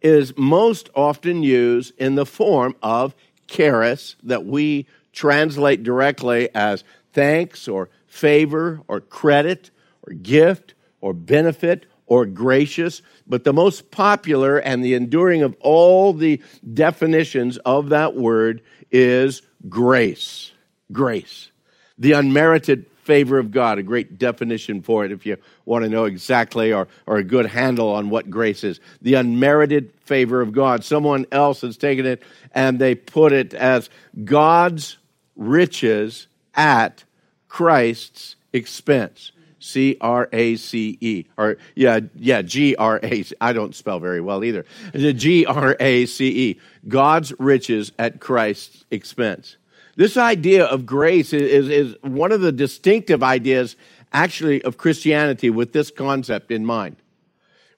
is 0.00 0.32
most 0.36 0.88
often 0.94 1.42
used 1.42 1.92
in 1.98 2.14
the 2.14 2.26
form 2.26 2.74
of 2.82 3.14
charis 3.46 4.16
that 4.22 4.46
we 4.46 4.86
translate 5.12 5.82
directly 5.82 6.48
as 6.54 6.84
thanks 7.12 7.68
or 7.68 7.90
favor 8.06 8.80
or 8.88 9.00
credit 9.00 9.70
or 10.06 10.14
gift 10.14 10.74
or 11.00 11.12
benefit 11.12 11.86
or 12.10 12.26
gracious, 12.26 13.02
but 13.28 13.44
the 13.44 13.52
most 13.52 13.92
popular 13.92 14.58
and 14.58 14.84
the 14.84 14.94
enduring 14.94 15.42
of 15.42 15.56
all 15.60 16.12
the 16.12 16.42
definitions 16.74 17.56
of 17.58 17.90
that 17.90 18.16
word 18.16 18.60
is 18.90 19.42
grace. 19.68 20.50
Grace. 20.90 21.52
The 21.98 22.12
unmerited 22.12 22.86
favor 23.04 23.38
of 23.38 23.52
God, 23.52 23.78
a 23.78 23.84
great 23.84 24.18
definition 24.18 24.82
for 24.82 25.04
it 25.04 25.12
if 25.12 25.24
you 25.24 25.36
want 25.64 25.84
to 25.84 25.88
know 25.88 26.04
exactly 26.04 26.72
or, 26.72 26.88
or 27.06 27.18
a 27.18 27.24
good 27.24 27.46
handle 27.46 27.90
on 27.90 28.10
what 28.10 28.28
grace 28.28 28.64
is. 28.64 28.80
The 29.00 29.14
unmerited 29.14 29.92
favor 30.04 30.40
of 30.40 30.50
God. 30.50 30.82
Someone 30.82 31.26
else 31.30 31.60
has 31.60 31.76
taken 31.76 32.06
it 32.06 32.24
and 32.52 32.80
they 32.80 32.96
put 32.96 33.32
it 33.32 33.54
as 33.54 33.88
God's 34.24 34.98
riches 35.36 36.26
at 36.56 37.04
Christ's 37.46 38.34
expense. 38.52 39.30
C 39.60 39.96
R 40.00 40.28
A 40.32 40.56
C 40.56 40.98
E. 41.00 41.26
Or, 41.36 41.58
yeah, 41.76 42.00
yeah, 42.16 42.42
G 42.42 42.74
R 42.74 42.98
A. 43.02 43.24
I 43.40 43.52
don't 43.52 43.74
spell 43.74 44.00
very 44.00 44.20
well 44.20 44.42
either. 44.42 44.64
G 44.94 45.46
R 45.46 45.76
A 45.78 46.06
C 46.06 46.50
E. 46.50 46.60
God's 46.88 47.32
riches 47.38 47.92
at 47.98 48.18
Christ's 48.18 48.84
expense. 48.90 49.56
This 49.96 50.16
idea 50.16 50.64
of 50.64 50.86
grace 50.86 51.32
is, 51.32 51.42
is, 51.42 51.68
is 51.68 51.96
one 52.02 52.32
of 52.32 52.40
the 52.40 52.52
distinctive 52.52 53.22
ideas, 53.22 53.76
actually, 54.12 54.62
of 54.62 54.78
Christianity 54.78 55.50
with 55.50 55.72
this 55.72 55.90
concept 55.90 56.50
in 56.50 56.64
mind. 56.64 56.96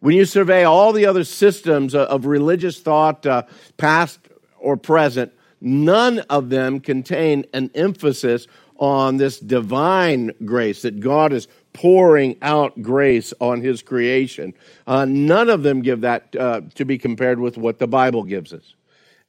When 0.01 0.17
you 0.17 0.25
survey 0.25 0.65
all 0.65 0.93
the 0.93 1.07
other 1.07 1.25
systems 1.25 1.95
of 1.95 2.27
religious 2.27 2.81
thought, 2.81 3.27
uh, 3.27 3.45
past 3.77 4.21
or 4.59 4.77
present, 4.77 5.33
none 5.61 6.21
of 6.21 6.49
them 6.49 6.81
contain 6.81 7.45
an 7.53 7.71
emphasis 7.75 8.47
on 8.79 9.17
this 9.17 9.39
divine 9.39 10.33
grace 10.45 10.83
that 10.83 10.99
God 10.99 11.33
is 11.33 11.47
pouring 11.73 12.37
out 12.43 12.81
grace 12.83 13.33
on 13.41 13.61
his 13.61 13.83
creation. 13.83 14.55
Uh, 14.87 15.05
none 15.05 15.49
of 15.49 15.62
them 15.62 15.83
give 15.83 16.02
that 16.02 16.35
uh, 16.37 16.61
to 16.75 16.85
be 16.85 16.99
compared 16.99 17.38
with 17.38 17.57
what 17.57 17.79
the 17.79 17.87
Bible 17.87 18.25
gives 18.25 18.52
us. 18.52 18.75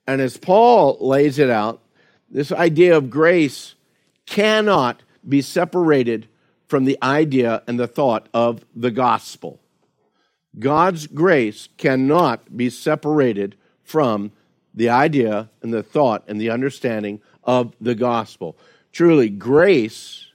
And 0.07 0.21
as 0.21 0.37
Paul 0.37 0.97
lays 0.99 1.39
it 1.39 1.49
out, 1.49 1.81
this 2.29 2.51
idea 2.51 2.97
of 2.97 3.09
grace 3.09 3.75
cannot 4.25 5.03
be 5.27 5.41
separated 5.41 6.27
from 6.67 6.85
the 6.85 6.97
idea 7.01 7.61
and 7.67 7.79
the 7.79 7.87
thought 7.87 8.27
of 8.33 8.65
the 8.75 8.91
gospel. 8.91 9.59
God's 10.57 11.07
grace 11.07 11.69
cannot 11.77 12.55
be 12.55 12.69
separated 12.69 13.55
from 13.83 14.31
the 14.73 14.89
idea 14.89 15.49
and 15.61 15.73
the 15.73 15.83
thought 15.83 16.23
and 16.27 16.39
the 16.39 16.49
understanding 16.49 17.21
of 17.43 17.73
the 17.79 17.95
gospel. 17.95 18.57
Truly, 18.91 19.29
grace 19.29 20.27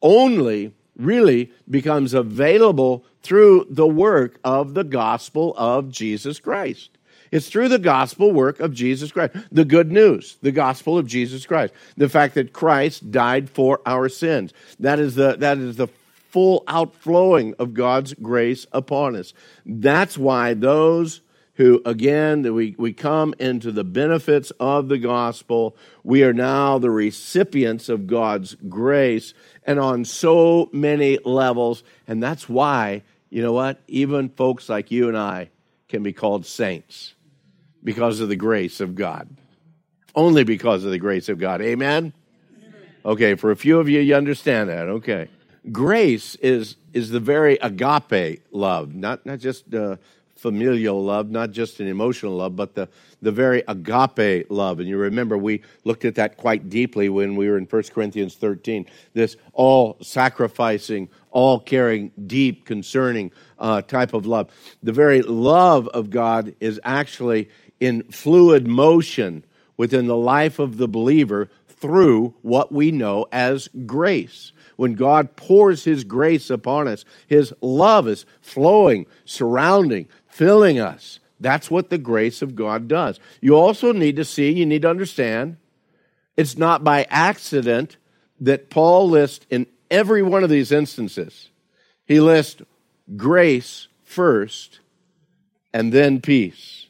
only 0.00 0.74
really 0.96 1.50
becomes 1.68 2.14
available 2.14 3.04
through 3.22 3.66
the 3.70 3.86
work 3.86 4.38
of 4.44 4.74
the 4.74 4.84
gospel 4.84 5.54
of 5.56 5.90
Jesus 5.90 6.38
Christ. 6.38 6.90
It's 7.30 7.48
through 7.48 7.68
the 7.68 7.78
gospel 7.78 8.30
work 8.30 8.60
of 8.60 8.74
Jesus 8.74 9.10
Christ. 9.10 9.34
The 9.50 9.64
good 9.64 9.90
news, 9.90 10.36
the 10.42 10.52
gospel 10.52 10.98
of 10.98 11.06
Jesus 11.06 11.46
Christ. 11.46 11.72
The 11.96 12.10
fact 12.10 12.34
that 12.34 12.52
Christ 12.52 13.10
died 13.10 13.48
for 13.48 13.80
our 13.86 14.10
sins. 14.10 14.52
That 14.78 14.98
is 14.98 15.14
the, 15.14 15.36
that 15.36 15.56
is 15.56 15.76
the 15.76 15.88
full 16.28 16.62
outflowing 16.68 17.54
of 17.58 17.72
God's 17.72 18.12
grace 18.14 18.66
upon 18.70 19.16
us. 19.16 19.32
That's 19.64 20.18
why 20.18 20.52
those 20.52 21.21
who, 21.54 21.82
again, 21.84 22.54
we, 22.54 22.74
we 22.78 22.92
come 22.92 23.34
into 23.38 23.70
the 23.70 23.84
benefits 23.84 24.50
of 24.58 24.88
the 24.88 24.98
gospel. 24.98 25.76
We 26.02 26.24
are 26.24 26.32
now 26.32 26.78
the 26.78 26.90
recipients 26.90 27.88
of 27.88 28.06
God's 28.06 28.54
grace 28.54 29.34
and 29.64 29.78
on 29.78 30.04
so 30.04 30.70
many 30.72 31.18
levels. 31.24 31.84
And 32.08 32.22
that's 32.22 32.48
why, 32.48 33.02
you 33.28 33.42
know 33.42 33.52
what? 33.52 33.80
Even 33.86 34.30
folks 34.30 34.68
like 34.68 34.90
you 34.90 35.08
and 35.08 35.18
I 35.18 35.50
can 35.88 36.02
be 36.02 36.14
called 36.14 36.46
saints 36.46 37.14
because 37.84 38.20
of 38.20 38.30
the 38.30 38.36
grace 38.36 38.80
of 38.80 38.94
God. 38.94 39.28
Only 40.14 40.44
because 40.44 40.84
of 40.84 40.90
the 40.90 40.98
grace 40.98 41.28
of 41.28 41.38
God. 41.38 41.60
Amen? 41.60 42.14
Okay, 43.04 43.34
for 43.34 43.50
a 43.50 43.56
few 43.56 43.78
of 43.78 43.88
you, 43.88 44.00
you 44.00 44.14
understand 44.14 44.70
that. 44.70 44.88
Okay. 44.88 45.28
Grace 45.70 46.34
is, 46.36 46.76
is 46.92 47.10
the 47.10 47.20
very 47.20 47.58
agape 47.60 48.42
love, 48.52 48.94
not, 48.94 49.26
not 49.26 49.38
just 49.38 49.72
uh, 49.74 49.96
familial 50.42 51.02
love, 51.02 51.30
not 51.30 51.52
just 51.52 51.78
an 51.78 51.86
emotional 51.86 52.34
love, 52.36 52.56
but 52.56 52.74
the, 52.74 52.88
the 53.22 53.30
very 53.30 53.62
agape 53.68 54.50
love. 54.50 54.80
And 54.80 54.88
you 54.88 54.98
remember 54.98 55.38
we 55.38 55.62
looked 55.84 56.04
at 56.04 56.16
that 56.16 56.36
quite 56.36 56.68
deeply 56.68 57.08
when 57.08 57.36
we 57.36 57.48
were 57.48 57.56
in 57.56 57.64
1 57.64 57.82
Corinthians 57.94 58.34
13. 58.34 58.84
This 59.14 59.36
all 59.52 59.96
sacrificing, 60.02 61.08
all 61.30 61.60
caring, 61.60 62.10
deep, 62.26 62.66
concerning 62.66 63.30
uh, 63.60 63.82
type 63.82 64.12
of 64.12 64.26
love. 64.26 64.50
The 64.82 64.92
very 64.92 65.22
love 65.22 65.86
of 65.88 66.10
God 66.10 66.54
is 66.58 66.80
actually 66.82 67.48
in 67.78 68.02
fluid 68.10 68.66
motion 68.66 69.44
within 69.76 70.06
the 70.06 70.16
life 70.16 70.58
of 70.58 70.76
the 70.76 70.88
believer 70.88 71.48
through 71.82 72.32
what 72.42 72.70
we 72.70 72.92
know 72.92 73.26
as 73.32 73.68
grace 73.84 74.52
when 74.76 74.94
God 74.94 75.34
pours 75.34 75.82
His 75.82 76.04
grace 76.04 76.48
upon 76.48 76.86
us, 76.86 77.04
His 77.26 77.52
love 77.60 78.06
is 78.06 78.24
flowing, 78.40 79.06
surrounding, 79.24 80.08
filling 80.28 80.78
us. 80.78 81.18
That's 81.40 81.70
what 81.70 81.90
the 81.90 81.98
grace 81.98 82.40
of 82.40 82.54
God 82.54 82.86
does. 82.86 83.18
You 83.40 83.56
also 83.56 83.92
need 83.92 84.14
to 84.16 84.24
see, 84.24 84.52
you 84.52 84.64
need 84.64 84.82
to 84.82 84.90
understand, 84.90 85.56
it's 86.36 86.56
not 86.56 86.84
by 86.84 87.04
accident 87.10 87.96
that 88.40 88.70
Paul 88.70 89.10
lists 89.10 89.44
in 89.50 89.66
every 89.90 90.22
one 90.22 90.44
of 90.44 90.50
these 90.50 90.70
instances, 90.70 91.50
he 92.06 92.20
lists 92.20 92.62
grace 93.16 93.88
first 94.04 94.78
and 95.74 95.92
then 95.92 96.20
peace. 96.20 96.86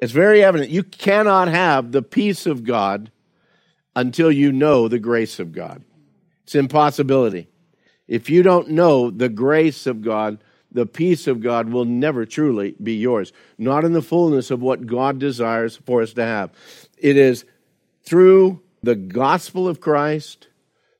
It's 0.00 0.12
very 0.12 0.42
evident. 0.42 0.70
You 0.70 0.82
cannot 0.82 1.48
have 1.48 1.92
the 1.92 2.02
peace 2.02 2.44
of 2.44 2.64
God 2.64 3.10
until 3.98 4.30
you 4.30 4.52
know 4.52 4.86
the 4.86 5.00
grace 5.00 5.40
of 5.40 5.50
God. 5.50 5.82
It's 6.44 6.54
impossibility. 6.54 7.48
If 8.06 8.30
you 8.30 8.44
don't 8.44 8.68
know 8.68 9.10
the 9.10 9.28
grace 9.28 9.88
of 9.88 10.02
God, 10.02 10.38
the 10.70 10.86
peace 10.86 11.26
of 11.26 11.40
God 11.40 11.70
will 11.70 11.84
never 11.84 12.24
truly 12.24 12.76
be 12.80 12.94
yours, 12.94 13.32
not 13.58 13.84
in 13.84 13.94
the 13.94 14.00
fullness 14.00 14.52
of 14.52 14.62
what 14.62 14.86
God 14.86 15.18
desires 15.18 15.80
for 15.84 16.00
us 16.00 16.12
to 16.12 16.24
have. 16.24 16.52
It 16.96 17.16
is 17.16 17.44
through 18.04 18.62
the 18.84 18.94
gospel 18.94 19.66
of 19.66 19.80
Christ 19.80 20.46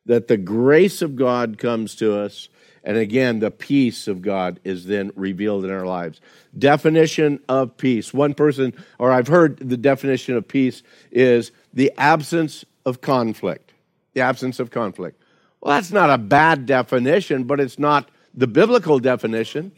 that 0.07 0.27
the 0.27 0.37
grace 0.37 1.01
of 1.01 1.15
God 1.15 1.57
comes 1.57 1.95
to 1.97 2.19
us. 2.19 2.49
And 2.83 2.97
again, 2.97 3.39
the 3.39 3.53
peace 3.53 4.09
of 4.09 4.23
God 4.23 4.59
is 4.65 4.87
then 4.87 5.13
revealed 5.15 5.65
in 5.65 5.71
our 5.71 5.87
lives. 5.87 6.21
Definition 6.57 7.39
of 7.49 7.77
peace. 7.77 8.13
One 8.13 8.35
person, 8.35 8.75
or 8.99 9.13
I've 9.13 9.29
heard 9.29 9.59
the 9.59 9.77
definition 9.77 10.37
of 10.37 10.49
peace 10.49 10.83
is 11.13 11.53
the 11.73 11.93
absence 11.97 12.65
of 12.89 13.01
conflict. 13.01 13.73
The 14.15 14.23
absence 14.23 14.59
of 14.59 14.71
conflict. 14.71 15.23
Well, 15.61 15.75
that's 15.75 15.93
not 15.93 16.11
a 16.11 16.19
bad 16.19 16.67
definition, 16.67 17.45
but 17.45 17.61
it's 17.61 17.79
not 17.79 18.11
the 18.35 18.47
biblical 18.47 18.99
definition. 18.99 19.73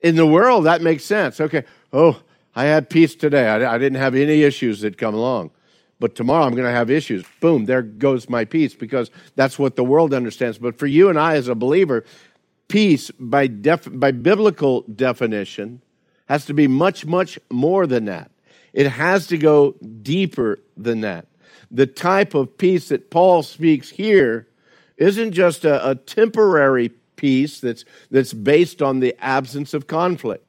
In 0.00 0.16
the 0.16 0.26
world, 0.26 0.64
that 0.64 0.82
makes 0.82 1.04
sense. 1.04 1.40
Okay, 1.40 1.64
oh, 1.92 2.22
I 2.54 2.64
had 2.64 2.90
peace 2.90 3.14
today. 3.14 3.48
I, 3.48 3.78
didn't 3.78 3.98
have 3.98 4.14
any 4.14 4.42
issues 4.42 4.80
that 4.80 4.98
come 4.98 5.14
along. 5.14 5.50
But 6.00 6.14
tomorrow 6.14 6.44
I'm 6.44 6.54
going 6.54 6.66
to 6.66 6.72
have 6.72 6.90
issues. 6.90 7.24
Boom, 7.40 7.66
there 7.66 7.82
goes 7.82 8.28
my 8.28 8.44
peace 8.44 8.74
because 8.74 9.10
that's 9.36 9.58
what 9.58 9.76
the 9.76 9.84
world 9.84 10.14
understands. 10.14 10.58
But 10.58 10.78
for 10.78 10.86
you 10.86 11.10
and 11.10 11.18
I 11.18 11.34
as 11.34 11.46
a 11.46 11.54
believer, 11.54 12.04
peace 12.68 13.10
by, 13.18 13.46
def, 13.46 13.86
by 13.92 14.10
biblical 14.10 14.82
definition 14.82 15.82
has 16.26 16.46
to 16.46 16.54
be 16.54 16.66
much, 16.66 17.04
much 17.04 17.38
more 17.50 17.86
than 17.86 18.06
that. 18.06 18.30
It 18.72 18.88
has 18.88 19.26
to 19.28 19.38
go 19.38 19.72
deeper 20.02 20.58
than 20.76 21.02
that. 21.02 21.26
The 21.70 21.86
type 21.86 22.34
of 22.34 22.58
peace 22.58 22.88
that 22.88 23.10
Paul 23.10 23.42
speaks 23.42 23.90
here 23.90 24.48
isn't 24.96 25.32
just 25.32 25.64
a, 25.64 25.90
a 25.90 25.94
temporary 25.94 26.90
peace 27.16 27.60
that's, 27.60 27.84
that's 28.10 28.32
based 28.32 28.82
on 28.82 29.00
the 29.00 29.16
absence 29.20 29.74
of 29.74 29.86
conflict. 29.86 30.46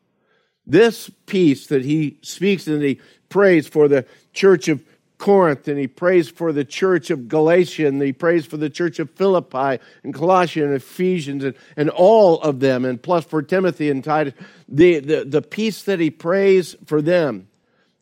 This 0.65 1.09
peace 1.25 1.67
that 1.67 1.83
he 1.83 2.17
speaks 2.21 2.67
and 2.67 2.81
he 2.81 2.99
prays 3.29 3.67
for 3.67 3.87
the 3.87 4.05
church 4.33 4.67
of 4.67 4.83
Corinth 5.17 5.67
and 5.67 5.77
he 5.77 5.87
prays 5.87 6.29
for 6.29 6.51
the 6.51 6.65
church 6.65 7.11
of 7.11 7.27
Galatia 7.27 7.87
and 7.87 8.01
he 8.01 8.11
prays 8.11 8.45
for 8.45 8.57
the 8.57 8.69
church 8.69 8.97
of 8.97 9.09
Philippi 9.11 9.83
and 10.03 10.13
Colossia 10.13 10.63
and 10.63 10.73
Ephesians 10.73 11.43
and, 11.43 11.55
and 11.77 11.89
all 11.89 12.41
of 12.41 12.59
them, 12.59 12.85
and 12.85 13.01
plus 13.01 13.23
for 13.23 13.41
Timothy 13.41 13.89
and 13.89 14.03
Titus. 14.03 14.33
The, 14.67 14.99
the, 14.99 15.25
the 15.25 15.41
peace 15.41 15.83
that 15.83 15.99
he 15.99 16.09
prays 16.09 16.75
for 16.85 17.01
them 17.01 17.47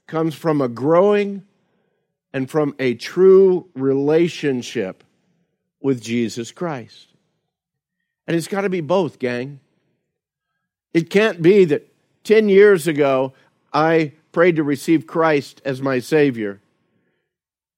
comes 0.08 0.34
from 0.34 0.62
a 0.62 0.70
growing 0.70 1.44
and 2.34 2.50
from 2.50 2.76
a 2.80 2.94
true 2.96 3.68
relationship 3.74 5.04
with 5.82 6.02
Jesus 6.02 6.52
Christ. 6.52 7.08
And 8.28 8.36
it's 8.36 8.48
got 8.48 8.62
to 8.62 8.70
be 8.70 8.82
both, 8.82 9.20
gang. 9.20 9.60
It 10.94 11.10
can't 11.10 11.42
be 11.42 11.65
that 11.65 11.92
10 12.24 12.50
years 12.50 12.88
ago 12.88 13.34
I 13.74 14.13
prayed 14.32 14.58
to 14.58 14.63
receive 14.63 15.08
Christ 15.08 15.62
as 15.65 15.82
my 15.82 16.00
Savior. 16.00 16.62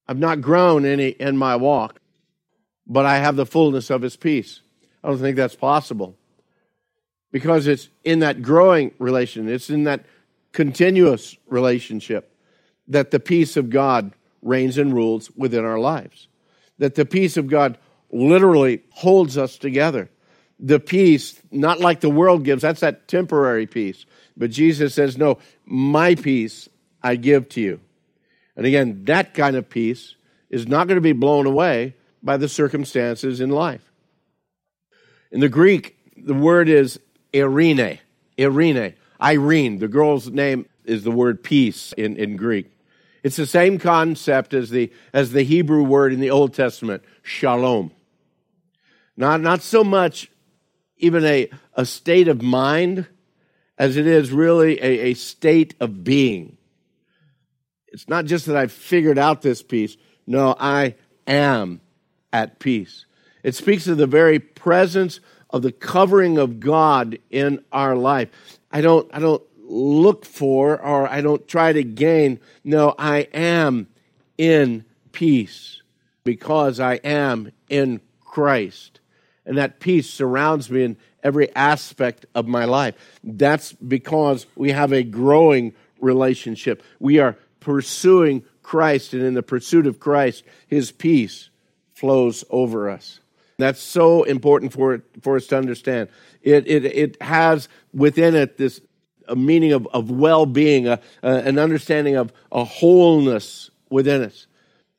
I've 0.08 0.20
not 0.20 0.42
grown 0.42 0.86
any 0.86 1.10
in 1.10 1.38
my 1.38 1.56
walk, 1.56 2.02
but 2.86 3.06
I 3.06 3.18
have 3.20 3.36
the 3.36 3.46
fullness 3.46 3.90
of 3.90 4.02
His 4.02 4.18
peace. 4.18 4.62
I 5.04 5.10
don't 5.10 5.20
think 5.20 5.38
that's 5.38 5.56
possible 5.56 6.18
because 7.32 7.68
it's 7.68 7.90
in 8.04 8.20
that 8.20 8.42
growing 8.42 8.92
relation, 9.00 9.48
it's 9.48 9.70
in 9.70 9.86
that 9.86 10.06
continuous 10.52 11.38
relationship 11.48 12.36
that 12.88 13.12
the 13.12 13.20
peace 13.20 13.56
of 13.56 13.70
God 13.70 14.12
reigns 14.42 14.78
and 14.78 14.94
rules 14.94 15.32
within 15.36 15.66
our 15.66 15.80
lives. 15.80 16.28
That 16.78 16.96
the 16.96 17.06
peace 17.06 17.38
of 17.38 17.48
God 17.48 17.78
literally 18.12 18.84
holds 18.92 19.38
us 19.38 19.58
together 19.58 20.10
the 20.62 20.80
peace, 20.80 21.42
not 21.50 21.80
like 21.80 22.02
the 22.02 22.10
world 22.10 22.46
gives. 22.46 22.62
That's 22.62 22.82
that 22.82 23.08
temporary 23.08 23.66
peace. 23.66 24.06
But 24.38 24.52
Jesus 24.52 24.94
says, 24.94 25.18
No, 25.18 25.40
my 25.66 26.16
peace 26.16 26.70
I 27.02 27.16
give 27.16 27.50
to 27.50 27.62
you. 27.62 27.80
And 28.56 28.66
again, 28.66 29.06
that 29.06 29.34
kind 29.34 29.56
of 29.56 29.70
peace 29.70 30.16
is 30.50 30.68
not 30.68 30.88
going 30.88 30.98
to 30.98 31.02
be 31.02 31.14
blown 31.14 31.48
away 31.48 31.96
by 32.22 32.38
the 32.38 32.48
circumstances 32.48 33.42
in 33.42 33.50
life. 33.50 33.92
In 35.32 35.40
the 35.40 35.50
Greek, 35.50 35.98
the 36.16 36.34
word 36.34 36.70
is 36.70 37.00
irene. 37.36 38.00
Irene. 38.40 38.94
Irene. 39.20 39.80
The 39.80 39.88
girl's 39.88 40.30
name 40.30 40.68
is 40.86 41.04
the 41.04 41.12
word 41.12 41.44
peace 41.44 41.94
in, 41.98 42.18
in 42.18 42.36
Greek. 42.36 42.72
It's 43.24 43.36
the 43.36 43.46
same 43.46 43.78
concept 43.78 44.54
as 44.54 44.70
the, 44.70 44.92
as 45.14 45.32
the 45.32 45.44
Hebrew 45.44 45.84
word 45.84 46.14
in 46.14 46.20
the 46.20 46.32
Old 46.32 46.54
Testament, 46.54 47.04
shalom. 47.22 47.92
Not, 49.16 49.42
not 49.42 49.62
so 49.62 49.84
much 49.84 50.32
even 50.98 51.26
a, 51.26 51.50
a 51.76 51.86
state 51.86 52.28
of 52.28 52.42
mind 52.42 53.08
as 53.78 53.98
it 53.98 54.08
is 54.08 54.32
really 54.32 54.80
a, 54.82 55.10
a 55.10 55.14
state 55.14 55.76
of 55.80 56.04
being. 56.04 56.58
It's 57.88 58.08
not 58.08 58.26
just 58.26 58.46
that 58.46 58.56
I've 58.56 58.72
figured 58.72 59.18
out 59.18 59.42
this 59.42 59.62
peace. 59.62 59.98
No, 60.26 60.56
I 60.60 60.96
am 61.28 61.82
at 62.32 62.60
peace. 62.60 63.06
It 63.44 63.56
speaks 63.56 63.88
of 63.88 63.98
the 63.98 64.08
very 64.08 64.40
presence 64.40 65.20
of 65.50 65.62
the 65.62 65.72
covering 65.72 66.38
of 66.38 66.60
God 66.60 67.20
in 67.30 67.64
our 67.72 67.96
life. 67.96 68.30
I 68.72 68.82
don't, 68.82 69.10
I 69.14 69.20
don't 69.20 69.44
look 69.72 70.26
for 70.26 70.80
or 70.80 71.08
I 71.08 71.22
don't 71.22 71.48
try 71.48 71.74
to 71.74 71.84
gain. 71.84 72.40
No, 72.64 72.94
I 73.00 73.28
am 73.34 73.88
in 74.38 74.86
peace 75.12 75.82
because 76.24 76.80
I 76.80 76.96
am 76.96 77.52
in 77.70 78.02
Christ 78.20 79.02
and 79.46 79.58
that 79.58 79.80
peace 79.80 80.10
surrounds 80.10 80.70
me 80.70 80.84
in 80.84 80.98
every 81.24 81.54
aspect 81.56 82.26
of 82.36 82.48
my 82.48 82.66
life. 82.66 82.96
That's 83.24 83.74
because 83.74 84.46
we 84.56 84.72
have 84.72 84.92
a 84.92 85.04
growing 85.04 85.74
relationship. 86.00 86.84
We 87.00 87.20
are 87.20 87.38
pursuing 87.60 88.44
Christ, 88.64 89.14
and 89.14 89.24
in 89.24 89.34
the 89.34 89.44
pursuit 89.44 89.88
of 89.88 90.00
Christ, 90.00 90.44
His 90.68 90.92
peace 90.92 91.50
flows 91.94 92.44
over 92.50 92.90
us. 92.90 93.20
That's 93.58 93.82
so 93.82 94.24
important 94.24 94.74
for, 94.74 95.04
for 95.22 95.36
us 95.36 95.48
to 95.48 95.58
understand. 95.58 96.10
It, 96.42 96.68
it, 96.68 96.86
it 96.86 97.22
has 97.22 97.68
within 97.94 98.36
it 98.36 98.58
this 98.58 98.82
a 99.28 99.36
meaning 99.36 99.74
of, 99.74 99.88
of 99.88 100.12
well 100.12 100.46
being, 100.46 100.88
an 100.88 101.60
understanding 101.60 102.16
of 102.16 102.32
a 102.52 102.64
wholeness 102.64 103.72
within 103.90 104.24
us. 104.24 104.48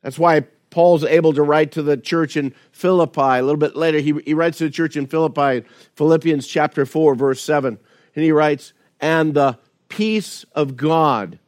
That's 0.01 0.19
why 0.19 0.45
Paul's 0.69 1.03
able 1.03 1.33
to 1.33 1.43
write 1.43 1.73
to 1.73 1.83
the 1.83 1.97
church 1.97 2.35
in 2.35 2.53
Philippi. 2.71 3.21
A 3.21 3.41
little 3.41 3.57
bit 3.57 3.75
later, 3.75 3.99
he, 3.99 4.13
he 4.25 4.33
writes 4.33 4.57
to 4.57 4.65
the 4.65 4.69
church 4.71 4.97
in 4.97 5.05
Philippi, 5.05 5.65
Philippians 5.95 6.47
chapter 6.47 6.85
4, 6.85 7.15
verse 7.15 7.41
7. 7.41 7.77
And 8.15 8.23
he 8.23 8.31
writes, 8.31 8.73
And 8.99 9.33
the 9.33 9.59
peace 9.87 10.45
of 10.53 10.75
God 10.75 11.39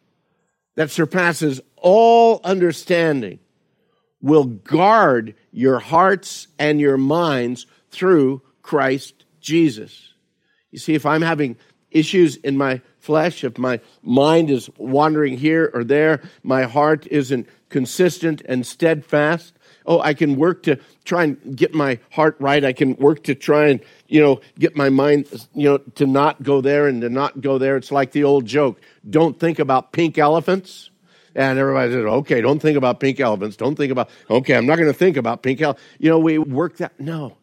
that 0.75 0.91
surpasses 0.91 1.59
all 1.77 2.39
understanding 2.43 3.39
will 4.21 4.45
guard 4.45 5.35
your 5.51 5.79
hearts 5.79 6.47
and 6.59 6.79
your 6.79 6.97
minds 6.97 7.65
through 7.89 8.41
Christ 8.61 9.25
Jesus. 9.39 10.13
You 10.71 10.79
see, 10.79 10.93
if 10.93 11.05
I'm 11.05 11.21
having 11.21 11.57
issues 11.95 12.35
in 12.35 12.57
my 12.57 12.81
flesh, 12.99 13.43
if 13.43 13.57
my 13.57 13.79
mind 14.03 14.51
is 14.51 14.69
wandering 14.77 15.37
here 15.37 15.71
or 15.73 15.83
there, 15.83 16.21
my 16.43 16.63
heart 16.63 17.07
isn't 17.07 17.47
consistent 17.69 18.41
and 18.45 18.65
steadfast, 18.65 19.53
oh, 19.85 19.99
I 19.99 20.13
can 20.13 20.35
work 20.35 20.63
to 20.63 20.77
try 21.03 21.23
and 21.23 21.55
get 21.55 21.73
my 21.73 21.99
heart 22.11 22.35
right. 22.39 22.63
I 22.63 22.73
can 22.73 22.95
work 22.95 23.23
to 23.25 23.35
try 23.35 23.67
and, 23.67 23.79
you 24.07 24.21
know, 24.21 24.41
get 24.59 24.75
my 24.75 24.89
mind, 24.89 25.27
you 25.53 25.69
know, 25.69 25.77
to 25.77 26.05
not 26.05 26.43
go 26.43 26.61
there 26.61 26.87
and 26.87 27.01
to 27.01 27.09
not 27.09 27.41
go 27.41 27.57
there. 27.57 27.77
It's 27.77 27.91
like 27.91 28.11
the 28.11 28.23
old 28.23 28.45
joke 28.45 28.81
don't 29.09 29.39
think 29.39 29.59
about 29.59 29.91
pink 29.91 30.17
elephants. 30.17 30.89
And 31.35 31.59
everybody 31.59 31.91
said, 31.91 32.05
okay, 32.05 32.41
don't 32.41 32.61
think 32.61 32.77
about 32.77 32.99
pink 32.99 33.19
elephants. 33.19 33.57
Don't 33.57 33.75
think 33.75 33.91
about, 33.91 34.09
okay, 34.29 34.55
I'm 34.55 34.65
not 34.65 34.77
going 34.77 34.87
to 34.91 34.97
think 34.97 35.17
about 35.17 35.43
pink 35.43 35.61
elephants. 35.61 35.85
You 35.99 36.09
know, 36.09 36.19
we 36.19 36.37
work 36.37 36.77
that. 36.77 36.97
No. 36.99 37.37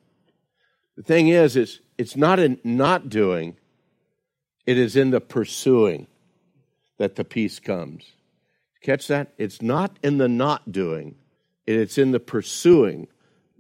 The 0.97 1.03
thing 1.03 1.29
is, 1.29 1.57
is 1.57 1.81
it's 1.99 2.17
not 2.17 2.39
in 2.39 2.59
not 2.65 3.09
doing, 3.09 3.57
it 4.67 4.79
is 4.79 4.97
in 4.97 5.11
the 5.11 5.21
pursuing 5.21 6.07
that 6.99 7.17
the 7.17 7.25
peace 7.25 7.59
comes. 7.59 8.13
Catch 8.81 9.09
that? 9.09 9.33
It's 9.39 9.63
not 9.63 9.97
in 10.03 10.19
the 10.19 10.29
not 10.29 10.73
doing, 10.73 11.17
it's 11.67 11.99
in 11.99 12.11
the 12.11 12.21
pursuing 12.21 13.09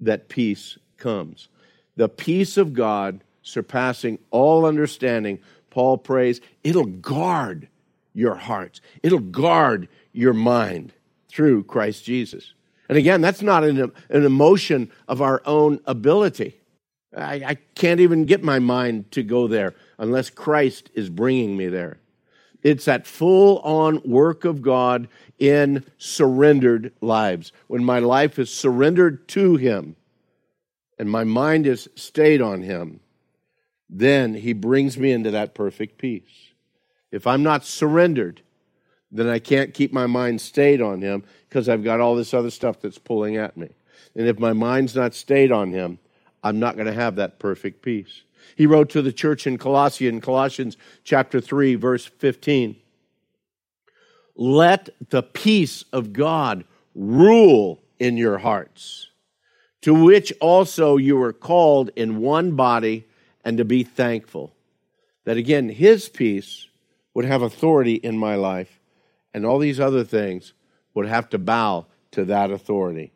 that 0.00 0.28
peace 0.28 0.78
comes. 0.96 1.48
The 1.96 2.08
peace 2.08 2.56
of 2.56 2.72
God, 2.72 3.22
surpassing 3.42 4.18
all 4.30 4.64
understanding, 4.64 5.38
Paul 5.70 5.98
prays, 5.98 6.40
it'll 6.64 6.84
guard 6.84 7.68
your 8.14 8.34
hearts, 8.34 8.80
it'll 9.02 9.20
guard 9.20 9.88
your 10.12 10.34
mind 10.34 10.92
through 11.28 11.64
Christ 11.64 12.04
Jesus. 12.04 12.52
And 12.88 12.98
again, 12.98 13.20
that's 13.20 13.42
not 13.42 13.64
an, 13.64 13.92
an 14.10 14.24
emotion 14.24 14.90
of 15.08 15.22
our 15.22 15.40
own 15.46 15.80
ability. 15.86 16.60
I, 17.16 17.34
I 17.46 17.54
can't 17.74 18.00
even 18.00 18.24
get 18.24 18.42
my 18.42 18.58
mind 18.58 19.10
to 19.12 19.22
go 19.22 19.46
there 19.46 19.74
unless 19.98 20.30
Christ 20.30 20.90
is 20.94 21.10
bringing 21.10 21.56
me 21.56 21.68
there. 21.68 21.98
It's 22.62 22.84
that 22.84 23.06
full 23.06 23.58
on 23.58 24.02
work 24.04 24.44
of 24.44 24.62
God 24.62 25.08
in 25.38 25.84
surrendered 25.98 26.92
lives. 27.00 27.52
When 27.66 27.84
my 27.84 27.98
life 27.98 28.38
is 28.38 28.52
surrendered 28.52 29.26
to 29.28 29.56
Him 29.56 29.96
and 30.98 31.10
my 31.10 31.24
mind 31.24 31.66
is 31.66 31.88
stayed 31.96 32.40
on 32.40 32.62
Him, 32.62 33.00
then 33.90 34.34
He 34.34 34.52
brings 34.52 34.96
me 34.96 35.10
into 35.10 35.32
that 35.32 35.54
perfect 35.54 35.98
peace. 35.98 36.52
If 37.10 37.26
I'm 37.26 37.42
not 37.42 37.64
surrendered, 37.64 38.42
then 39.10 39.28
I 39.28 39.40
can't 39.40 39.74
keep 39.74 39.92
my 39.92 40.06
mind 40.06 40.40
stayed 40.40 40.80
on 40.80 41.02
Him 41.02 41.24
because 41.48 41.68
I've 41.68 41.84
got 41.84 42.00
all 42.00 42.14
this 42.14 42.32
other 42.32 42.50
stuff 42.50 42.80
that's 42.80 42.98
pulling 42.98 43.36
at 43.36 43.56
me. 43.56 43.68
And 44.14 44.28
if 44.28 44.38
my 44.38 44.52
mind's 44.52 44.94
not 44.94 45.14
stayed 45.14 45.50
on 45.50 45.72
Him, 45.72 45.98
I'm 46.44 46.58
not 46.58 46.76
going 46.76 46.86
to 46.86 46.92
have 46.92 47.16
that 47.16 47.38
perfect 47.38 47.82
peace. 47.82 48.22
He 48.56 48.66
wrote 48.66 48.90
to 48.90 49.02
the 49.02 49.12
church 49.12 49.46
in 49.46 49.58
Colossae 49.58 50.08
in 50.08 50.20
Colossians 50.20 50.76
chapter 51.04 51.40
3 51.40 51.74
verse 51.74 52.04
15. 52.06 52.76
Let 54.34 54.88
the 55.10 55.22
peace 55.22 55.84
of 55.92 56.12
God 56.12 56.64
rule 56.94 57.82
in 57.98 58.16
your 58.16 58.38
hearts, 58.38 59.10
to 59.82 59.94
which 59.94 60.32
also 60.40 60.96
you 60.96 61.16
were 61.16 61.32
called 61.32 61.90
in 61.96 62.20
one 62.20 62.56
body 62.56 63.06
and 63.44 63.58
to 63.58 63.64
be 63.64 63.84
thankful. 63.84 64.54
That 65.24 65.36
again, 65.36 65.68
his 65.68 66.08
peace 66.08 66.66
would 67.14 67.24
have 67.24 67.42
authority 67.42 67.94
in 67.94 68.18
my 68.18 68.34
life 68.34 68.80
and 69.34 69.46
all 69.46 69.58
these 69.58 69.80
other 69.80 70.04
things 70.04 70.52
would 70.94 71.06
have 71.06 71.28
to 71.30 71.38
bow 71.38 71.86
to 72.12 72.24
that 72.26 72.50
authority. 72.50 73.12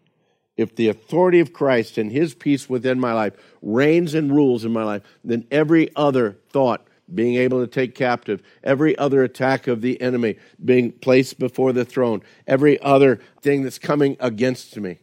If 0.57 0.75
the 0.75 0.88
authority 0.88 1.40
of 1.40 1.53
Christ 1.53 1.99
and 1.99 2.11
his 2.11 2.35
peace 2.35 2.69
within 2.69 2.99
my 2.99 3.12
life 3.12 3.35
reigns 3.61 4.14
and 4.14 4.35
rules 4.35 4.64
in 4.64 4.73
my 4.73 4.85
life, 4.85 5.03
then 5.23 5.47
every 5.51 5.95
other 5.95 6.38
thought 6.51 6.87
being 7.12 7.37
able 7.37 7.61
to 7.61 7.66
take 7.66 7.95
captive, 7.95 8.42
every 8.64 8.97
other 8.99 9.23
attack 9.23 9.66
of 9.66 9.81
the 9.81 10.01
enemy 10.01 10.37
being 10.64 10.92
placed 10.92 11.38
before 11.38 11.73
the 11.73 11.85
throne, 11.85 12.23
every 12.47 12.81
other 12.81 13.21
thing 13.40 13.62
that's 13.62 13.79
coming 13.79 14.16
against 14.19 14.77
me, 14.77 14.99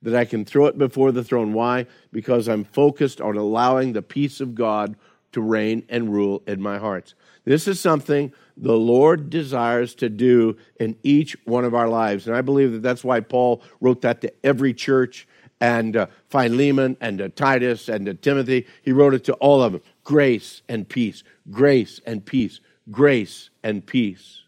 that 0.00 0.14
I 0.14 0.24
can 0.24 0.44
throw 0.44 0.66
it 0.66 0.78
before 0.78 1.12
the 1.12 1.24
throne. 1.24 1.52
Why? 1.52 1.86
Because 2.12 2.48
I'm 2.48 2.64
focused 2.64 3.20
on 3.20 3.36
allowing 3.36 3.92
the 3.92 4.02
peace 4.02 4.40
of 4.40 4.54
God 4.54 4.96
to 5.32 5.40
reign 5.40 5.84
and 5.88 6.12
rule 6.12 6.42
in 6.46 6.60
my 6.60 6.78
hearts. 6.78 7.14
This 7.44 7.68
is 7.68 7.80
something 7.80 8.32
the 8.56 8.76
Lord 8.76 9.30
desires 9.30 9.94
to 9.96 10.08
do 10.08 10.56
in 10.78 10.96
each 11.02 11.36
one 11.44 11.64
of 11.64 11.74
our 11.74 11.88
lives. 11.88 12.26
And 12.26 12.36
I 12.36 12.40
believe 12.40 12.72
that 12.72 12.82
that's 12.82 13.04
why 13.04 13.20
Paul 13.20 13.62
wrote 13.80 14.02
that 14.02 14.20
to 14.22 14.32
every 14.44 14.74
church 14.74 15.26
and 15.60 15.96
uh, 15.96 16.06
Philemon 16.28 16.96
and 17.00 17.20
uh, 17.20 17.28
Titus 17.34 17.88
and 17.88 18.08
uh, 18.08 18.14
Timothy. 18.20 18.66
He 18.82 18.92
wrote 18.92 19.14
it 19.14 19.24
to 19.24 19.34
all 19.34 19.62
of 19.62 19.72
them 19.72 19.82
grace 20.04 20.62
and 20.68 20.88
peace, 20.88 21.22
grace 21.50 22.00
and 22.06 22.24
peace, 22.24 22.60
grace 22.90 23.50
and 23.62 23.84
peace. 23.84 24.42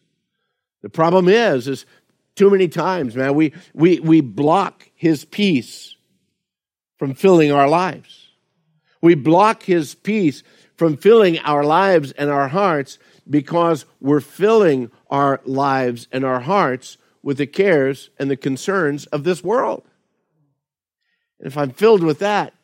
The 0.83 0.89
problem 0.89 1.29
is, 1.29 1.69
is 1.69 1.87
too 2.37 2.51
many 2.51 2.69
times, 2.69 3.17
man, 3.17 3.35
we, 3.35 3.53
we, 3.75 4.01
we 4.01 4.21
block 4.21 4.91
his 4.95 5.25
peace 5.25 5.97
from 6.99 7.15
filling 7.15 7.53
our 7.53 7.69
lives. 7.69 8.29
We 9.03 9.15
block 9.15 9.63
his 9.63 9.95
peace 9.95 10.43
from 10.81 10.97
filling 10.97 11.39
our 11.41 11.63
lives 11.63 12.11
and 12.13 12.31
our 12.31 12.49
hearts 12.49 12.99
because 13.29 13.85
we're 14.01 14.19
filling 14.19 14.91
our 15.11 15.39
lives 15.45 16.09
and 16.11 16.25
our 16.25 16.41
hearts 16.41 16.97
with 17.23 17.37
the 17.37 17.47
cares 17.47 18.09
and 18.19 18.31
the 18.31 18.37
concerns 18.37 19.05
of 19.09 19.23
this 19.23 19.45
world. 19.45 19.83
And 21.39 21.47
if 21.47 21.59
I'm 21.59 21.73
filled 21.73 22.03
with 22.03 22.21
that, 22.21 22.55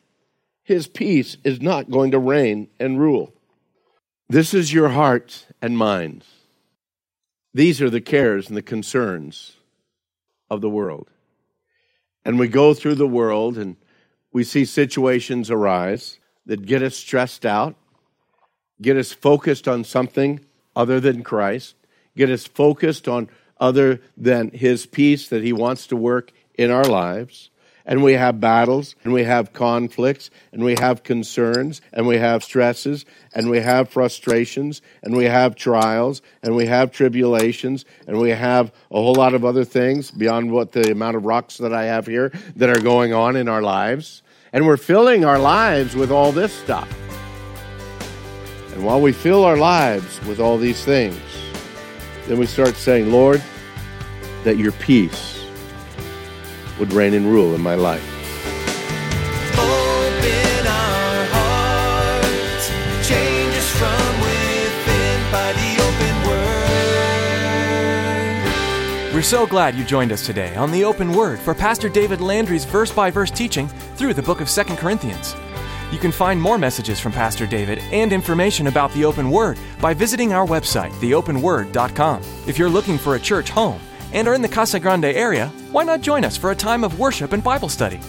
his 0.63 0.87
peace 0.87 1.37
is 1.43 1.61
not 1.61 1.91
going 1.91 2.09
to 2.09 2.17
reign 2.17 2.69
and 2.79 2.99
rule. 2.99 3.35
This 4.27 4.51
is 4.51 4.73
your 4.73 4.89
heart 4.89 5.45
and 5.61 5.77
mind. 5.77 6.23
These 7.53 7.83
are 7.83 7.91
the 7.91 8.01
cares 8.01 8.47
and 8.47 8.57
the 8.57 8.63
concerns 8.63 9.57
of 10.49 10.61
the 10.61 10.71
world. 10.71 11.11
And 12.25 12.39
we 12.39 12.47
go 12.47 12.73
through 12.73 12.95
the 12.95 13.05
world 13.05 13.59
and 13.59 13.75
we 14.33 14.43
see 14.43 14.65
situations 14.65 15.51
arise 15.51 16.17
that 16.47 16.65
get 16.65 16.81
us 16.81 16.97
stressed 16.97 17.45
out, 17.45 17.75
get 18.81 18.97
us 18.97 19.13
focused 19.13 19.67
on 19.67 19.83
something 19.83 20.39
other 20.75 20.99
than 20.99 21.23
Christ, 21.23 21.75
get 22.15 22.29
us 22.29 22.45
focused 22.45 23.07
on 23.07 23.29
other 23.59 24.01
than 24.15 24.51
His 24.51 24.85
peace 24.85 25.27
that 25.29 25.43
He 25.43 25.53
wants 25.53 25.87
to 25.87 25.95
work 25.95 26.31
in 26.55 26.71
our 26.71 26.83
lives. 26.83 27.49
And 27.89 28.03
we 28.03 28.13
have 28.13 28.41
battles, 28.41 28.95
and 29.05 29.13
we 29.13 29.23
have 29.23 29.53
conflicts, 29.53 30.29
and 30.51 30.61
we 30.61 30.75
have 30.77 31.03
concerns, 31.03 31.79
and 31.93 32.05
we 32.05 32.17
have 32.17 32.43
stresses, 32.43 33.05
and 33.33 33.49
we 33.49 33.61
have 33.61 33.87
frustrations, 33.87 34.81
and 35.01 35.15
we 35.15 35.23
have 35.23 35.55
trials, 35.55 36.21
and 36.43 36.53
we 36.53 36.65
have 36.65 36.91
tribulations, 36.91 37.85
and 38.05 38.19
we 38.19 38.31
have 38.31 38.73
a 38.91 38.95
whole 38.95 39.15
lot 39.15 39.33
of 39.33 39.45
other 39.45 39.63
things 39.63 40.11
beyond 40.11 40.51
what 40.51 40.73
the 40.73 40.91
amount 40.91 41.15
of 41.15 41.23
rocks 41.23 41.59
that 41.59 41.73
I 41.73 41.85
have 41.85 42.07
here 42.07 42.33
that 42.57 42.69
are 42.69 42.81
going 42.81 43.13
on 43.13 43.37
in 43.37 43.47
our 43.47 43.61
lives. 43.61 44.21
And 44.51 44.67
we're 44.67 44.75
filling 44.75 45.23
our 45.23 45.39
lives 45.39 45.95
with 45.95 46.11
all 46.11 46.33
this 46.33 46.51
stuff. 46.51 47.06
And 48.77 48.85
while 48.85 49.01
we 49.01 49.11
fill 49.11 49.43
our 49.43 49.57
lives 49.57 50.23
with 50.27 50.39
all 50.39 50.59
these 50.59 50.85
things, 50.85 51.19
then 52.27 52.37
we 52.37 52.45
start 52.45 52.75
saying, 52.75 53.11
Lord, 53.11 53.41
that 54.43 54.57
your 54.57 54.71
peace 54.73 55.43
would 56.77 56.93
reign 56.93 57.15
and 57.15 57.25
rule 57.25 57.55
in 57.55 57.61
my 57.61 57.73
life. 57.73 58.07
Open 59.57 60.67
our 60.67 61.25
hearts, 61.33 62.69
change 63.07 63.55
us 63.55 63.71
from 63.79 64.21
within 64.21 65.31
by 65.31 65.53
the 65.53 65.81
open 65.81 66.15
word. 69.09 69.15
We're 69.15 69.23
so 69.23 69.47
glad 69.47 69.73
you 69.73 69.83
joined 69.83 70.11
us 70.11 70.23
today 70.23 70.55
on 70.55 70.71
the 70.71 70.83
Open 70.83 71.13
Word 71.13 71.39
for 71.39 71.55
Pastor 71.55 71.89
David 71.89 72.21
Landry's 72.21 72.65
verse 72.65 72.91
by 72.91 73.09
verse 73.09 73.31
teaching 73.31 73.69
through 73.95 74.13
the 74.13 74.21
book 74.21 74.39
of 74.39 74.47
2 74.47 74.63
Corinthians. 74.75 75.35
You 75.91 75.97
can 75.97 76.11
find 76.11 76.41
more 76.41 76.57
messages 76.57 76.99
from 76.99 77.13
Pastor 77.13 77.47
David 77.47 77.79
and 77.91 78.11
information 78.11 78.67
about 78.67 78.91
the 78.93 79.05
Open 79.05 79.31
Word 79.31 79.57
by 79.79 79.93
visiting 79.93 80.33
our 80.33 80.45
website, 80.45 80.91
theopenword.com. 80.99 82.21
If 82.45 82.59
you're 82.59 82.69
looking 82.69 82.97
for 82.97 83.15
a 83.15 83.19
church 83.19 83.49
home 83.49 83.79
and 84.11 84.27
are 84.27 84.33
in 84.33 84.41
the 84.41 84.49
Casa 84.49 84.79
Grande 84.79 85.05
area, 85.05 85.47
why 85.71 85.83
not 85.83 86.01
join 86.01 86.25
us 86.25 86.35
for 86.35 86.51
a 86.51 86.55
time 86.55 86.83
of 86.83 86.99
worship 86.99 87.31
and 87.31 87.43
Bible 87.43 87.69
study? 87.69 88.01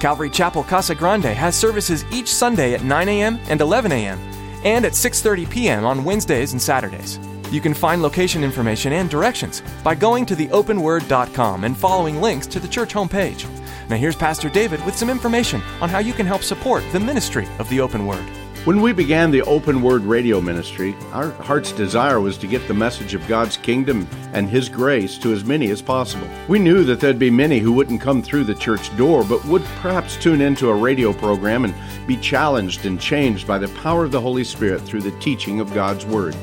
Calvary 0.00 0.30
Chapel 0.30 0.64
Casa 0.64 0.94
Grande 0.94 1.26
has 1.26 1.54
services 1.54 2.04
each 2.10 2.34
Sunday 2.34 2.74
at 2.74 2.82
9 2.82 3.08
a.m. 3.08 3.38
and 3.48 3.60
11 3.60 3.92
a.m. 3.92 4.18
and 4.64 4.84
at 4.84 4.92
6:30 4.92 5.48
p.m. 5.48 5.84
on 5.84 6.04
Wednesdays 6.04 6.52
and 6.52 6.60
Saturdays. 6.60 7.20
You 7.52 7.60
can 7.60 7.74
find 7.74 8.00
location 8.00 8.42
information 8.42 8.92
and 8.92 9.10
directions 9.10 9.62
by 9.84 9.94
going 9.94 10.24
to 10.26 10.36
theopenword.com 10.36 11.64
and 11.64 11.76
following 11.76 12.20
links 12.20 12.46
to 12.48 12.60
the 12.60 12.68
church 12.68 12.94
homepage. 12.94 13.44
Now, 13.90 13.96
here's 13.96 14.14
Pastor 14.14 14.48
David 14.48 14.84
with 14.86 14.96
some 14.96 15.10
information 15.10 15.60
on 15.80 15.88
how 15.88 15.98
you 15.98 16.12
can 16.12 16.24
help 16.24 16.44
support 16.44 16.84
the 16.92 17.00
ministry 17.00 17.48
of 17.58 17.68
the 17.68 17.80
open 17.80 18.06
word. 18.06 18.22
When 18.64 18.80
we 18.80 18.92
began 18.92 19.32
the 19.32 19.42
Open 19.42 19.82
Word 19.82 20.02
Radio 20.02 20.40
Ministry, 20.40 20.94
our 21.12 21.30
heart's 21.30 21.72
desire 21.72 22.20
was 22.20 22.38
to 22.38 22.46
get 22.46 22.68
the 22.68 22.74
message 22.74 23.14
of 23.14 23.26
God's 23.26 23.56
kingdom 23.56 24.06
and 24.32 24.48
His 24.48 24.68
grace 24.68 25.18
to 25.18 25.32
as 25.32 25.44
many 25.44 25.70
as 25.70 25.82
possible. 25.82 26.28
We 26.46 26.60
knew 26.60 26.84
that 26.84 27.00
there'd 27.00 27.18
be 27.18 27.30
many 27.30 27.58
who 27.58 27.72
wouldn't 27.72 28.00
come 28.00 28.22
through 28.22 28.44
the 28.44 28.54
church 28.54 28.96
door, 28.96 29.24
but 29.24 29.44
would 29.46 29.64
perhaps 29.80 30.16
tune 30.16 30.40
into 30.40 30.68
a 30.68 30.74
radio 30.74 31.12
program 31.12 31.64
and 31.64 31.74
be 32.06 32.16
challenged 32.18 32.86
and 32.86 33.00
changed 33.00 33.44
by 33.44 33.58
the 33.58 33.74
power 33.80 34.04
of 34.04 34.12
the 34.12 34.20
Holy 34.20 34.44
Spirit 34.44 34.82
through 34.82 35.02
the 35.02 35.18
teaching 35.18 35.58
of 35.58 35.74
God's 35.74 36.06
Word. 36.06 36.36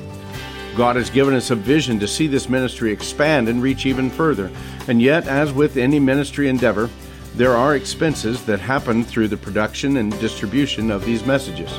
God 0.76 0.98
has 0.98 1.10
given 1.10 1.34
us 1.34 1.50
a 1.50 1.56
vision 1.56 1.98
to 2.00 2.10
see 2.10 2.28
this 2.28 2.50
ministry 2.50 2.92
expand 2.92 3.48
and 3.48 3.64
reach 3.64 3.86
even 3.86 4.10
further. 4.10 4.52
And 4.90 5.02
yet, 5.02 5.28
as 5.28 5.54
with 5.54 5.78
any 5.78 6.00
ministry 6.00 6.50
endeavor, 6.50 6.90
there 7.38 7.56
are 7.56 7.76
expenses 7.76 8.44
that 8.46 8.60
happen 8.60 9.04
through 9.04 9.28
the 9.28 9.38
production 9.38 9.98
and 9.98 10.20
distribution 10.20 10.90
of 10.90 11.06
these 11.06 11.24
messages. 11.24 11.72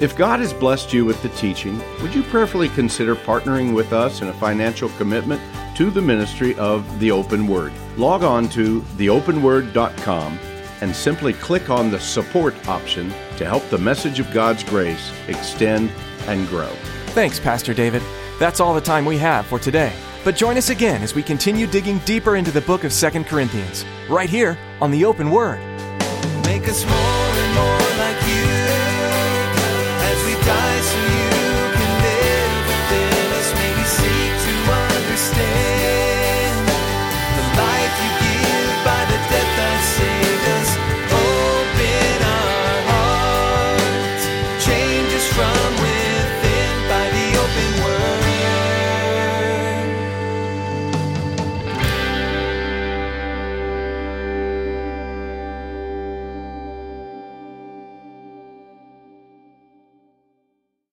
If 0.00 0.16
God 0.16 0.40
has 0.40 0.54
blessed 0.54 0.94
you 0.94 1.04
with 1.04 1.20
the 1.22 1.28
teaching, 1.30 1.78
would 2.00 2.14
you 2.14 2.22
prayerfully 2.22 2.70
consider 2.70 3.14
partnering 3.14 3.74
with 3.74 3.92
us 3.92 4.22
in 4.22 4.28
a 4.28 4.32
financial 4.32 4.88
commitment 4.90 5.42
to 5.76 5.90
the 5.90 6.00
ministry 6.00 6.54
of 6.54 6.98
the 6.98 7.10
Open 7.10 7.46
Word? 7.46 7.74
Log 7.98 8.22
on 8.22 8.48
to 8.50 8.80
theopenword.com 8.96 10.38
and 10.80 10.96
simply 10.96 11.34
click 11.34 11.68
on 11.68 11.90
the 11.90 12.00
support 12.00 12.54
option 12.66 13.10
to 13.36 13.44
help 13.44 13.68
the 13.68 13.76
message 13.76 14.18
of 14.18 14.32
God's 14.32 14.64
grace 14.64 15.12
extend 15.28 15.90
and 16.26 16.48
grow. 16.48 16.70
Thanks, 17.08 17.38
Pastor 17.38 17.74
David. 17.74 18.02
That's 18.38 18.60
all 18.60 18.72
the 18.72 18.80
time 18.80 19.04
we 19.04 19.18
have 19.18 19.44
for 19.44 19.58
today. 19.58 19.92
But 20.24 20.36
join 20.36 20.56
us 20.58 20.70
again 20.70 21.02
as 21.02 21.14
we 21.14 21.22
continue 21.22 21.66
digging 21.66 21.98
deeper 22.00 22.36
into 22.36 22.50
the 22.50 22.60
book 22.60 22.84
of 22.84 22.92
2 22.92 23.24
Corinthians, 23.24 23.84
right 24.08 24.28
here 24.28 24.58
on 24.80 24.90
the 24.90 25.04
Open 25.04 25.30
Word. 25.30 25.60